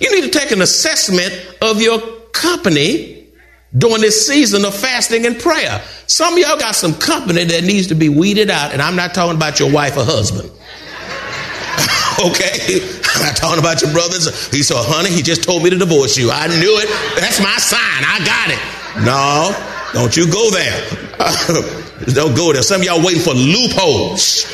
You 0.00 0.14
need 0.14 0.32
to 0.32 0.38
take 0.38 0.50
an 0.50 0.62
assessment 0.62 1.32
of 1.60 1.80
your 1.80 2.00
company 2.32 3.26
during 3.76 4.00
this 4.02 4.26
season 4.26 4.64
of 4.64 4.74
fasting 4.74 5.26
and 5.26 5.38
prayer. 5.38 5.82
Some 6.06 6.34
of 6.34 6.38
y'all 6.38 6.58
got 6.58 6.74
some 6.74 6.94
company 6.94 7.44
that 7.44 7.64
needs 7.64 7.88
to 7.88 7.94
be 7.94 8.08
weeded 8.08 8.50
out, 8.50 8.72
and 8.72 8.82
I'm 8.82 8.96
not 8.96 9.14
talking 9.14 9.36
about 9.36 9.58
your 9.58 9.72
wife 9.72 9.96
or 9.96 10.04
husband. 10.04 10.50
okay? 12.20 12.80
I'm 13.14 13.22
not 13.22 13.36
talking 13.36 13.58
about 13.58 13.82
your 13.82 13.92
brothers. 13.92 14.50
He 14.50 14.62
said, 14.62 14.76
honey, 14.78 15.10
he 15.10 15.22
just 15.22 15.42
told 15.42 15.62
me 15.62 15.70
to 15.70 15.78
divorce 15.78 16.18
you. 16.18 16.30
I 16.30 16.48
knew 16.48 16.78
it. 16.78 16.88
That's 17.18 17.40
my 17.40 17.56
sign. 17.56 17.80
I 17.80 18.20
got 18.24 18.50
it. 18.50 18.60
No, 19.04 19.52
don't 19.94 20.16
you 20.16 20.30
go 20.30 20.50
there. 20.50 20.78
don't 22.14 22.36
go 22.36 22.52
there. 22.52 22.62
Some 22.62 22.82
of 22.82 22.86
y'all 22.86 23.04
waiting 23.04 23.22
for 23.22 23.34
loopholes. 23.34 24.44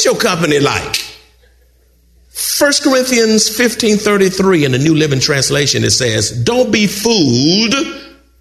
What's 0.00 0.06
your 0.06 0.30
company 0.30 0.58
like? 0.60 0.96
1 2.32 2.72
Corinthians 2.82 3.50
15:33 3.50 4.64
in 4.64 4.72
the 4.72 4.78
New 4.78 4.94
Living 4.94 5.20
Translation 5.20 5.84
it 5.84 5.90
says, 5.90 6.30
"Don't 6.30 6.70
be 6.70 6.86
fooled 6.86 7.74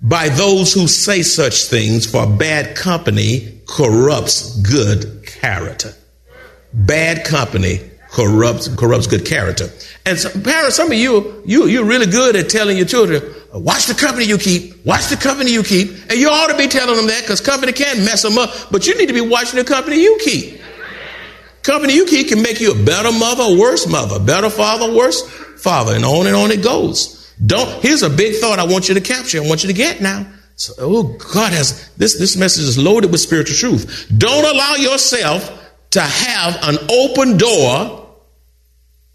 by 0.01 0.29
those 0.29 0.71
who 0.71 0.87
say 0.87 1.21
such 1.21 1.65
things, 1.65 2.05
for 2.05 2.25
bad 2.25 2.77
company 2.77 3.55
corrupts 3.67 4.55
good 4.61 5.25
character." 5.25 5.93
Bad 6.71 7.25
company 7.25 7.81
corrupts 8.09 8.69
corrupts 8.69 9.07
good 9.07 9.25
character. 9.25 9.69
And 10.05 10.17
some, 10.17 10.41
parents, 10.41 10.77
some 10.77 10.89
of 10.89 10.97
you, 10.97 11.43
you 11.45 11.65
you're 11.67 11.83
really 11.83 12.07
good 12.07 12.37
at 12.37 12.47
telling 12.47 12.77
your 12.77 12.85
children, 12.85 13.21
watch 13.53 13.85
the 13.87 13.95
company 13.95 14.23
you 14.23 14.37
keep, 14.37 14.85
watch 14.85 15.07
the 15.07 15.17
company 15.17 15.51
you 15.51 15.63
keep, 15.63 15.91
and 16.09 16.17
you 16.17 16.29
ought 16.29 16.47
to 16.47 16.55
be 16.55 16.67
telling 16.67 16.95
them 16.95 17.07
that 17.07 17.23
because 17.23 17.41
company 17.41 17.73
can 17.73 18.05
mess 18.05 18.21
them 18.21 18.37
up. 18.37 18.49
But 18.71 18.87
you 18.87 18.97
need 18.97 19.07
to 19.07 19.13
be 19.13 19.19
watching 19.19 19.57
the 19.57 19.65
company 19.65 20.01
you 20.01 20.17
keep. 20.23 20.58
Company 21.63 21.93
you 21.93 22.05
keep 22.05 22.29
can 22.29 22.41
make 22.41 22.59
you 22.59 22.71
a 22.71 22.85
better 22.85 23.11
mother, 23.11 23.57
worse 23.57 23.87
mother, 23.87 24.19
better 24.19 24.49
father, 24.49 24.93
worse 24.93 25.21
father, 25.61 25.95
and 25.95 26.05
on 26.05 26.27
and 26.27 26.35
on 26.35 26.51
it 26.51 26.63
goes. 26.63 27.33
Don't. 27.45 27.81
Here's 27.81 28.03
a 28.03 28.09
big 28.09 28.35
thought 28.35 28.59
I 28.59 28.65
want 28.65 28.87
you 28.87 28.95
to 28.95 29.01
capture. 29.01 29.41
I 29.41 29.47
want 29.47 29.63
you 29.63 29.67
to 29.67 29.73
get 29.73 30.01
now. 30.01 30.25
So, 30.55 30.73
oh, 30.77 31.03
God 31.33 31.53
has 31.53 31.89
this. 31.95 32.17
This 32.17 32.35
message 32.35 32.65
is 32.65 32.77
loaded 32.77 33.11
with 33.11 33.21
spiritual 33.21 33.55
truth. 33.55 34.11
Don't 34.17 34.45
allow 34.45 34.75
yourself 34.75 35.55
to 35.91 36.01
have 36.01 36.57
an 36.63 36.77
open 36.91 37.37
door 37.37 38.07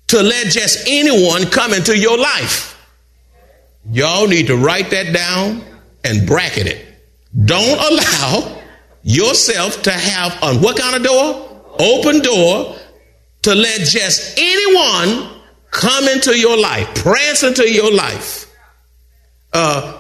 to 0.09 0.23
let 0.23 0.47
just 0.47 0.87
anyone 0.89 1.47
come 1.47 1.73
into 1.73 1.97
your 1.97 2.19
life. 2.19 2.71
Y'all 3.91 4.27
need 4.27 4.47
to 4.47 4.57
write 4.57 4.91
that 4.91 5.13
down 5.13 5.63
and 6.03 6.27
bracket 6.27 6.67
it. 6.67 6.87
Don't 7.45 7.79
allow 7.93 8.61
yourself 9.03 9.83
to 9.83 9.91
have 9.91 10.43
on 10.43 10.63
what 10.63 10.79
kind 10.79 10.97
of 10.97 11.03
door? 11.03 11.54
Open 11.79 12.21
door 12.21 12.77
to 13.43 13.55
let 13.55 13.81
just 13.81 14.39
anyone 14.39 15.31
come 15.71 16.09
into 16.09 16.39
your 16.39 16.59
life, 16.59 16.95
prance 16.95 17.43
into 17.43 17.71
your 17.71 17.93
life. 17.93 18.51
Uh, 19.53 19.99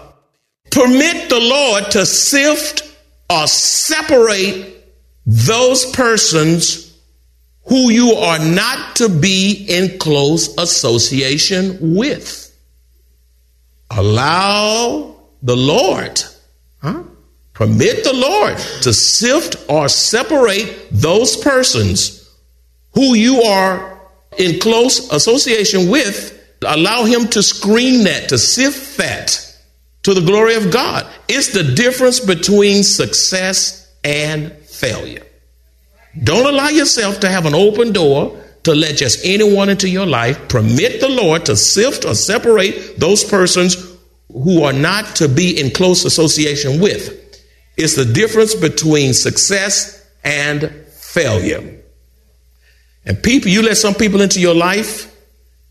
permit 0.70 1.28
the 1.28 1.40
Lord 1.40 1.90
to 1.92 2.06
sift 2.06 2.82
or 3.30 3.46
separate 3.46 4.84
those 5.26 5.90
persons 5.92 6.98
who 7.66 7.90
you 7.90 8.12
are 8.12 8.38
not 8.38 8.96
to 8.96 9.08
be 9.08 9.66
in 9.68 9.98
close 9.98 10.56
association 10.58 11.94
with. 11.94 12.40
Allow 13.90 15.16
the 15.42 15.56
Lord? 15.56 16.22
Permit 17.54 18.02
the 18.02 18.12
Lord 18.12 18.58
to 18.82 18.92
sift 18.92 19.56
or 19.68 19.88
separate 19.88 20.88
those 20.90 21.36
persons 21.36 22.28
who 22.92 23.14
you 23.14 23.42
are 23.42 24.00
in 24.36 24.58
close 24.58 25.10
association 25.12 25.88
with. 25.88 26.32
Allow 26.66 27.04
Him 27.04 27.28
to 27.28 27.42
screen 27.42 28.04
that, 28.04 28.28
to 28.30 28.38
sift 28.38 28.98
that 28.98 29.40
to 30.02 30.14
the 30.14 30.20
glory 30.20 30.56
of 30.56 30.72
God. 30.72 31.06
It's 31.28 31.52
the 31.52 31.62
difference 31.62 32.20
between 32.20 32.82
success 32.82 33.92
and 34.02 34.52
failure. 34.52 35.22
Don't 36.22 36.46
allow 36.46 36.68
yourself 36.68 37.20
to 37.20 37.28
have 37.28 37.46
an 37.46 37.54
open 37.54 37.92
door 37.92 38.40
to 38.64 38.74
let 38.74 38.96
just 38.96 39.24
anyone 39.24 39.68
into 39.68 39.88
your 39.88 40.06
life. 40.06 40.48
Permit 40.48 41.00
the 41.00 41.08
Lord 41.08 41.46
to 41.46 41.56
sift 41.56 42.04
or 42.04 42.14
separate 42.14 42.98
those 42.98 43.24
persons 43.24 43.94
who 44.32 44.62
are 44.64 44.72
not 44.72 45.16
to 45.16 45.28
be 45.28 45.60
in 45.60 45.70
close 45.70 46.04
association 46.04 46.80
with. 46.80 47.23
It's 47.76 47.96
the 47.96 48.04
difference 48.04 48.54
between 48.54 49.14
success 49.14 50.04
and 50.22 50.70
failure. 50.90 51.80
And 53.04 53.22
people, 53.22 53.50
you 53.50 53.62
let 53.62 53.76
some 53.76 53.94
people 53.94 54.20
into 54.20 54.40
your 54.40 54.54
life, 54.54 55.14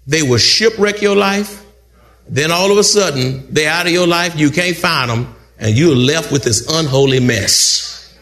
they 0.06 0.22
will 0.22 0.38
shipwreck 0.38 1.02
your 1.02 1.16
life. 1.16 1.66
Then 2.28 2.52
all 2.52 2.72
of 2.72 2.78
a 2.78 2.84
sudden, 2.84 3.54
they're 3.54 3.72
out 3.72 3.86
of 3.86 3.92
your 3.92 4.08
life, 4.08 4.38
you 4.38 4.52
can't 4.52 4.76
find 4.76 5.10
them, 5.10 5.36
and 5.58 5.76
you're 5.78 5.96
left 5.96 6.32
with 6.32 6.44
this 6.44 6.70
unholy 6.70 7.20
mess. 7.20 8.18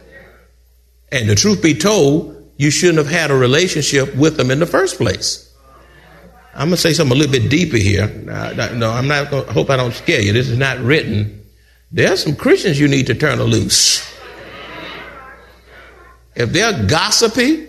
And 1.12 1.28
the 1.28 1.36
truth 1.36 1.62
be 1.62 1.74
told, 1.74 2.52
you 2.58 2.72
shouldn't 2.72 3.00
have 3.00 3.10
had 3.10 3.32
a 3.32 3.36
relationship 3.36 4.16
with 4.16 4.38
them 4.38 4.52
in 4.52 4.60
the 4.60 4.66
first 4.66 4.98
place. 4.98 5.54
I'm 6.54 6.68
going 6.68 6.72
to 6.72 6.78
say 6.78 6.94
something 6.94 7.16
a 7.16 7.20
little 7.20 7.32
bit 7.32 7.50
deeper 7.50 7.78
here. 7.78 8.08
No, 8.08 8.92
I'm 8.92 9.08
not 9.08 9.30
to, 9.32 9.42
hope 9.52 9.70
I 9.70 9.78
don't 9.78 9.94
scare 9.94 10.22
you. 10.22 10.34
This 10.34 10.50
is 10.50 10.58
not 10.58 10.80
written 10.80 11.41
there 11.92 12.14
are 12.14 12.18
some 12.18 12.36
Christians 12.36 12.80
you 12.80 12.88
need 12.88 13.08
to 13.08 13.16
turn 13.16 13.42
loose. 13.42 14.10
If 16.36 16.54
they're 16.54 16.88
gossipy 16.88 17.68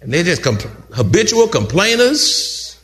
and 0.00 0.12
they're 0.12 0.24
just 0.24 0.42
comp- 0.42 0.62
habitual 0.94 1.48
complainers 1.48 2.80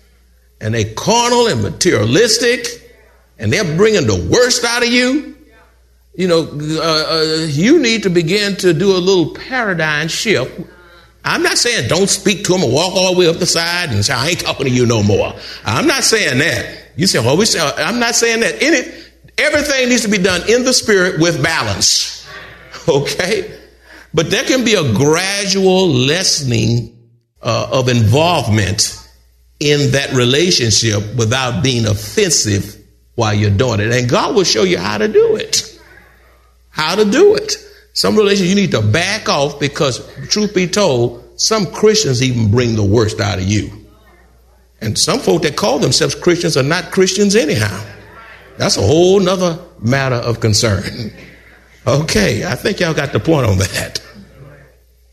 and 0.61 0.75
they 0.75 0.85
carnal 0.93 1.47
and 1.47 1.63
materialistic 1.63 2.67
and 3.39 3.53
they're 3.53 3.77
bringing 3.77 4.07
the 4.07 4.29
worst 4.31 4.65
out 4.65 4.83
of 4.83 4.93
you, 4.93 5.35
you 6.15 6.29
know, 6.29 6.43
uh, 6.43 7.05
uh, 7.09 7.47
you 7.49 7.81
need 7.81 8.05
to 8.05 8.11
begin 8.11 8.55
to 8.57 8.73
do 8.73 8.93
a 8.93 8.99
little 8.99 9.35
paradigm 9.35 10.09
shift. 10.09 10.61
I'm 11.25 11.43
not 11.43 11.57
saying 11.57 11.89
don't 11.89 12.09
speak 12.09 12.45
to 12.45 12.53
them 12.53 12.63
or 12.63 12.71
walk 12.71 12.95
all 12.95 13.15
the 13.15 13.19
way 13.19 13.29
up 13.29 13.37
the 13.37 13.47
side 13.47 13.89
and 13.91 14.05
say, 14.05 14.13
I 14.13 14.29
ain't 14.29 14.41
talking 14.41 14.67
to 14.67 14.73
you 14.73 14.85
no 14.85 15.03
more. 15.03 15.35
I'm 15.65 15.87
not 15.87 16.05
saying 16.05 16.39
that. 16.39 16.93
You 16.97 17.07
say, 17.07 17.19
well, 17.19 17.37
we 17.37 17.47
say, 17.47 17.59
I'm 17.59 17.99
not 17.99 18.15
saying 18.15 18.41
that. 18.41 18.63
In 18.63 18.75
it, 18.75 19.04
Everything 19.37 19.89
needs 19.89 20.03
to 20.03 20.09
be 20.09 20.19
done 20.19 20.43
in 20.49 20.65
the 20.65 20.73
spirit 20.73 21.21
with 21.21 21.43
balance. 21.43 22.13
Okay? 22.87 23.59
But 24.13 24.31
there 24.31 24.45
can 24.45 24.63
be 24.63 24.75
a 24.75 24.93
gradual 24.93 25.89
lessening 25.89 26.95
uh, 27.41 27.69
of 27.73 27.89
involvement 27.89 29.09
in 29.59 29.93
that 29.93 30.13
relationship 30.13 31.15
without 31.17 31.63
being 31.63 31.87
offensive 31.87 32.77
while 33.15 33.33
you're 33.33 33.51
doing 33.51 33.81
it. 33.81 33.91
And 33.91 34.09
God 34.09 34.35
will 34.35 34.45
show 34.45 34.65
you 34.65 34.77
how 34.77 34.99
to 34.99 35.09
do 35.09 35.37
it. 35.37 35.81
How 36.69 36.95
to 36.95 37.05
do 37.05 37.37
it. 37.37 37.57
Some 37.95 38.17
relations 38.17 38.49
you 38.49 38.55
need 38.55 38.73
to 38.73 38.83
back 38.83 39.29
off 39.29 39.59
because, 39.59 40.07
truth 40.29 40.55
be 40.55 40.67
told, 40.67 41.41
some 41.41 41.67
Christians 41.67 42.23
even 42.23 42.51
bring 42.51 42.75
the 42.75 42.85
worst 42.85 43.21
out 43.21 43.39
of 43.39 43.45
you. 43.45 43.71
And 44.81 44.99
some 44.99 45.21
folk 45.21 45.43
that 45.43 45.57
call 45.57 45.79
themselves 45.79 46.15
Christians 46.15 46.57
are 46.57 46.63
not 46.63 46.91
Christians 46.91 47.37
anyhow. 47.37 47.85
That's 48.57 48.77
a 48.77 48.83
whole 48.83 49.21
nother 49.21 49.59
matter 49.81 50.17
of 50.17 50.41
concern. 50.41 51.13
Okay, 51.87 52.45
I 52.45 52.55
think 52.55 52.81
y'all 52.81 52.95
got 52.95 53.13
the 53.13 53.21
point 53.21 53.47
on 53.47 53.59
that. 53.59 54.01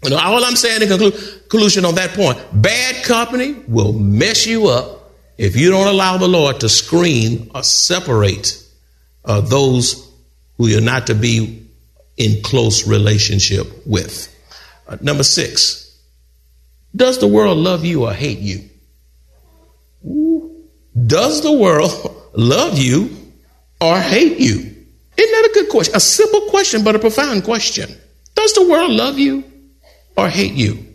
All 0.04 0.44
I'm 0.44 0.56
saying 0.56 0.82
in 0.82 0.88
conclu- 0.88 1.50
conclusion 1.50 1.86
on 1.86 1.96
that 1.96 2.12
point, 2.12 2.40
bad 2.54 3.04
company 3.04 3.54
will 3.68 3.94
mess 3.94 4.48
you 4.48 4.68
up 4.68 5.12
if 5.38 5.56
you 5.56 5.70
don't 5.70 5.88
allow 5.88 6.18
the 6.18 6.28
Lord 6.28 6.60
to 6.62 6.70
screen 6.70 7.52
or 7.54 7.64
separate 7.64 8.64
uh, 9.26 9.42
those 9.42 10.12
who 10.58 10.68
you're 10.68 10.82
not 10.82 11.08
to 11.08 11.16
be 11.16 11.68
in 12.18 12.42
close 12.44 12.88
relationship 12.88 13.68
with. 13.86 14.28
Uh, 14.88 14.98
number 15.02 15.24
six, 15.24 16.00
does 16.96 17.20
the 17.20 17.28
world 17.28 17.58
love 17.58 17.86
you 17.86 18.06
or 18.06 18.14
hate 18.14 18.40
you? 18.40 18.70
Does 21.06 21.42
the 21.42 21.52
world 21.52 22.16
love 22.34 22.78
you 22.78 23.21
or 23.82 23.98
hate 24.00 24.39
you? 24.39 24.58
Isn't 25.17 25.32
that 25.32 25.50
a 25.50 25.54
good 25.54 25.70
question? 25.70 25.96
A 25.96 26.00
simple 26.00 26.41
question, 26.50 26.84
but 26.84 26.96
a 26.96 27.00
profound 27.00 27.44
question. 27.44 27.89
Does 28.36 28.54
the 28.54 28.67
world 28.67 28.91
love 28.91 29.20
you 29.20 29.44
or 30.15 30.30
hate 30.30 30.54
you? 30.54 30.88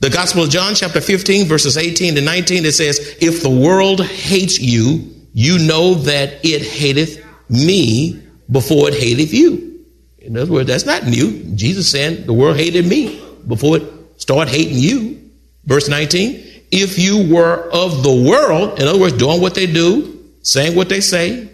The 0.00 0.10
Gospel 0.10 0.44
of 0.44 0.50
John, 0.50 0.74
chapter 0.74 1.00
15, 1.00 1.46
verses 1.46 1.76
18 1.76 2.14
to 2.14 2.20
19, 2.20 2.64
it 2.64 2.72
says, 2.72 3.16
If 3.20 3.42
the 3.42 3.50
world 3.50 4.04
hates 4.04 4.60
you, 4.60 5.12
you 5.32 5.58
know 5.58 5.94
that 5.94 6.44
it 6.44 6.62
hateth 6.62 7.24
me 7.50 8.22
before 8.50 8.88
it 8.88 8.94
hateth 8.94 9.34
you. 9.34 9.84
In 10.18 10.36
other 10.36 10.52
words, 10.52 10.68
that's 10.68 10.86
not 10.86 11.04
new. 11.04 11.54
Jesus 11.54 11.90
saying 11.90 12.26
the 12.26 12.32
world 12.32 12.56
hated 12.56 12.86
me 12.86 13.20
before 13.46 13.78
it 13.78 13.82
started 14.20 14.50
hating 14.50 14.76
you. 14.76 15.30
Verse 15.64 15.88
19, 15.88 16.44
if 16.70 16.98
you 16.98 17.32
were 17.32 17.68
of 17.72 18.02
the 18.02 18.12
world, 18.28 18.78
in 18.78 18.86
other 18.86 18.98
words, 18.98 19.14
doing 19.14 19.40
what 19.40 19.54
they 19.54 19.66
do, 19.66 20.32
saying 20.42 20.76
what 20.76 20.88
they 20.88 21.00
say, 21.00 21.48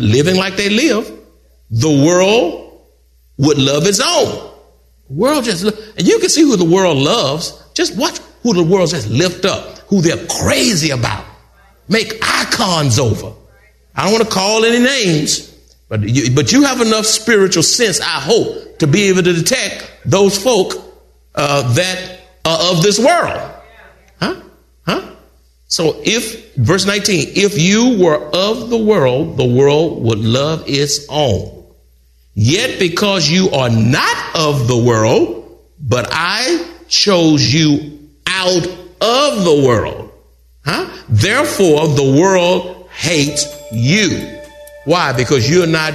living 0.00 0.36
like 0.36 0.56
they 0.56 0.68
live, 0.68 1.10
the 1.70 1.88
world 1.88 2.80
would 3.38 3.58
love 3.58 3.86
its 3.86 4.00
own. 4.00 4.52
The 5.08 5.14
world 5.14 5.44
just, 5.44 5.64
and 5.64 6.06
you 6.06 6.18
can 6.18 6.28
see 6.28 6.42
who 6.42 6.56
the 6.56 6.64
world 6.64 6.98
loves. 6.98 7.62
Just 7.74 7.96
watch 7.96 8.18
who 8.42 8.54
the 8.54 8.62
world 8.62 8.90
just 8.90 9.08
lift 9.08 9.44
up, 9.44 9.78
who 9.88 10.00
they're 10.00 10.26
crazy 10.26 10.90
about, 10.90 11.24
make 11.88 12.14
icons 12.22 12.98
over. 12.98 13.32
I 13.96 14.04
don't 14.04 14.12
want 14.12 14.24
to 14.24 14.30
call 14.30 14.64
any 14.64 14.80
names, 14.84 15.50
but 15.88 16.02
you, 16.02 16.34
but 16.34 16.52
you 16.52 16.62
have 16.64 16.80
enough 16.80 17.06
spiritual 17.06 17.62
sense, 17.62 18.00
I 18.00 18.20
hope, 18.20 18.78
to 18.78 18.86
be 18.86 19.04
able 19.04 19.22
to 19.22 19.32
detect 19.32 19.90
those 20.04 20.42
folk 20.42 20.74
uh, 21.34 21.74
that 21.74 22.20
are 22.44 22.72
of 22.72 22.82
this 22.82 22.98
world. 22.98 23.52
Huh? 24.20 24.40
Huh? 24.86 25.13
So 25.66 26.00
if, 26.04 26.54
verse 26.54 26.86
19, 26.86 27.32
if 27.34 27.58
you 27.58 27.98
were 28.02 28.16
of 28.16 28.70
the 28.70 28.78
world, 28.78 29.36
the 29.36 29.46
world 29.46 30.02
would 30.04 30.18
love 30.18 30.64
its 30.66 31.06
own. 31.08 31.64
Yet 32.34 32.78
because 32.78 33.30
you 33.30 33.50
are 33.50 33.70
not 33.70 34.36
of 34.36 34.66
the 34.68 34.76
world, 34.76 35.58
but 35.80 36.08
I 36.10 36.68
chose 36.88 37.52
you 37.52 38.08
out 38.26 38.66
of 38.66 39.44
the 39.44 39.62
world. 39.66 40.12
Huh? 40.64 40.88
Therefore, 41.08 41.88
the 41.88 42.18
world 42.20 42.88
hates 42.90 43.46
you. 43.72 44.40
Why? 44.84 45.12
Because 45.12 45.48
you're 45.50 45.66
not 45.66 45.92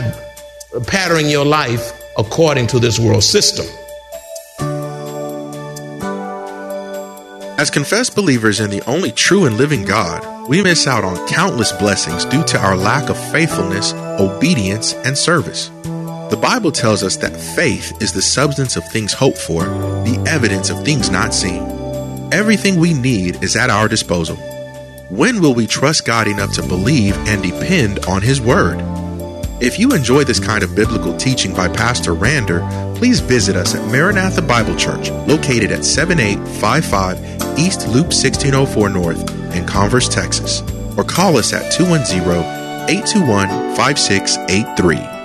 patterning 0.88 1.30
your 1.30 1.46
life 1.46 1.94
according 2.18 2.68
to 2.68 2.80
this 2.80 3.00
world 3.00 3.24
system. 3.24 3.66
As 7.60 7.70
confessed 7.70 8.16
believers 8.16 8.62
in 8.62 8.70
the 8.70 8.82
only 8.88 9.12
true 9.12 9.44
and 9.44 9.58
living 9.58 9.84
God, 9.84 10.48
we 10.48 10.64
miss 10.64 10.88
out 10.88 11.04
on 11.04 11.28
countless 11.28 11.74
blessings 11.74 12.24
due 12.24 12.46
to 12.46 12.58
our 12.58 12.78
lack 12.78 13.10
of 13.10 13.32
faithfulness, 13.34 13.92
obedience, 14.18 14.94
and 14.94 15.18
service. 15.18 15.68
The 16.30 16.40
Bible 16.42 16.72
tells 16.72 17.04
us 17.04 17.18
that 17.18 17.36
faith 17.36 18.02
is 18.02 18.14
the 18.14 18.22
substance 18.22 18.78
of 18.78 18.88
things 18.88 19.12
hoped 19.12 19.40
for, 19.40 19.66
the 19.66 20.24
evidence 20.26 20.70
of 20.70 20.86
things 20.86 21.10
not 21.10 21.34
seen. 21.34 21.62
Everything 22.32 22.80
we 22.80 22.94
need 22.94 23.44
is 23.44 23.58
at 23.58 23.70
our 23.70 23.90
disposal. 23.90 24.38
When 25.10 25.42
will 25.42 25.54
we 25.54 25.68
trust 25.68 26.06
God 26.06 26.30
enough 26.30 26.54
to 26.54 26.62
believe 26.62 27.18
and 27.28 27.44
depend 27.44 28.06
on 28.06 28.22
His 28.22 28.40
Word? 28.40 28.80
If 29.62 29.78
you 29.78 29.92
enjoy 29.92 30.24
this 30.24 30.40
kind 30.40 30.64
of 30.64 30.74
biblical 30.74 31.18
teaching 31.18 31.54
by 31.54 31.68
Pastor 31.68 32.14
Rander, 32.14 32.64
please 32.96 33.20
visit 33.20 33.58
us 33.58 33.76
at 33.76 33.86
Maranatha 33.92 34.42
Bible 34.42 34.74
Church, 34.78 35.10
located 35.28 35.74
at 35.74 35.84
7855 35.84 37.60
East 37.60 37.86
Loop 37.88 38.08
1604 38.08 38.90
North 38.90 39.54
in 39.54 39.66
Converse, 39.66 40.08
Texas, 40.08 40.62
or 40.96 41.04
call 41.04 41.36
us 41.38 41.52
at 41.52 41.74
210 41.74 42.22
821 42.90 43.76
5683. 43.76 45.19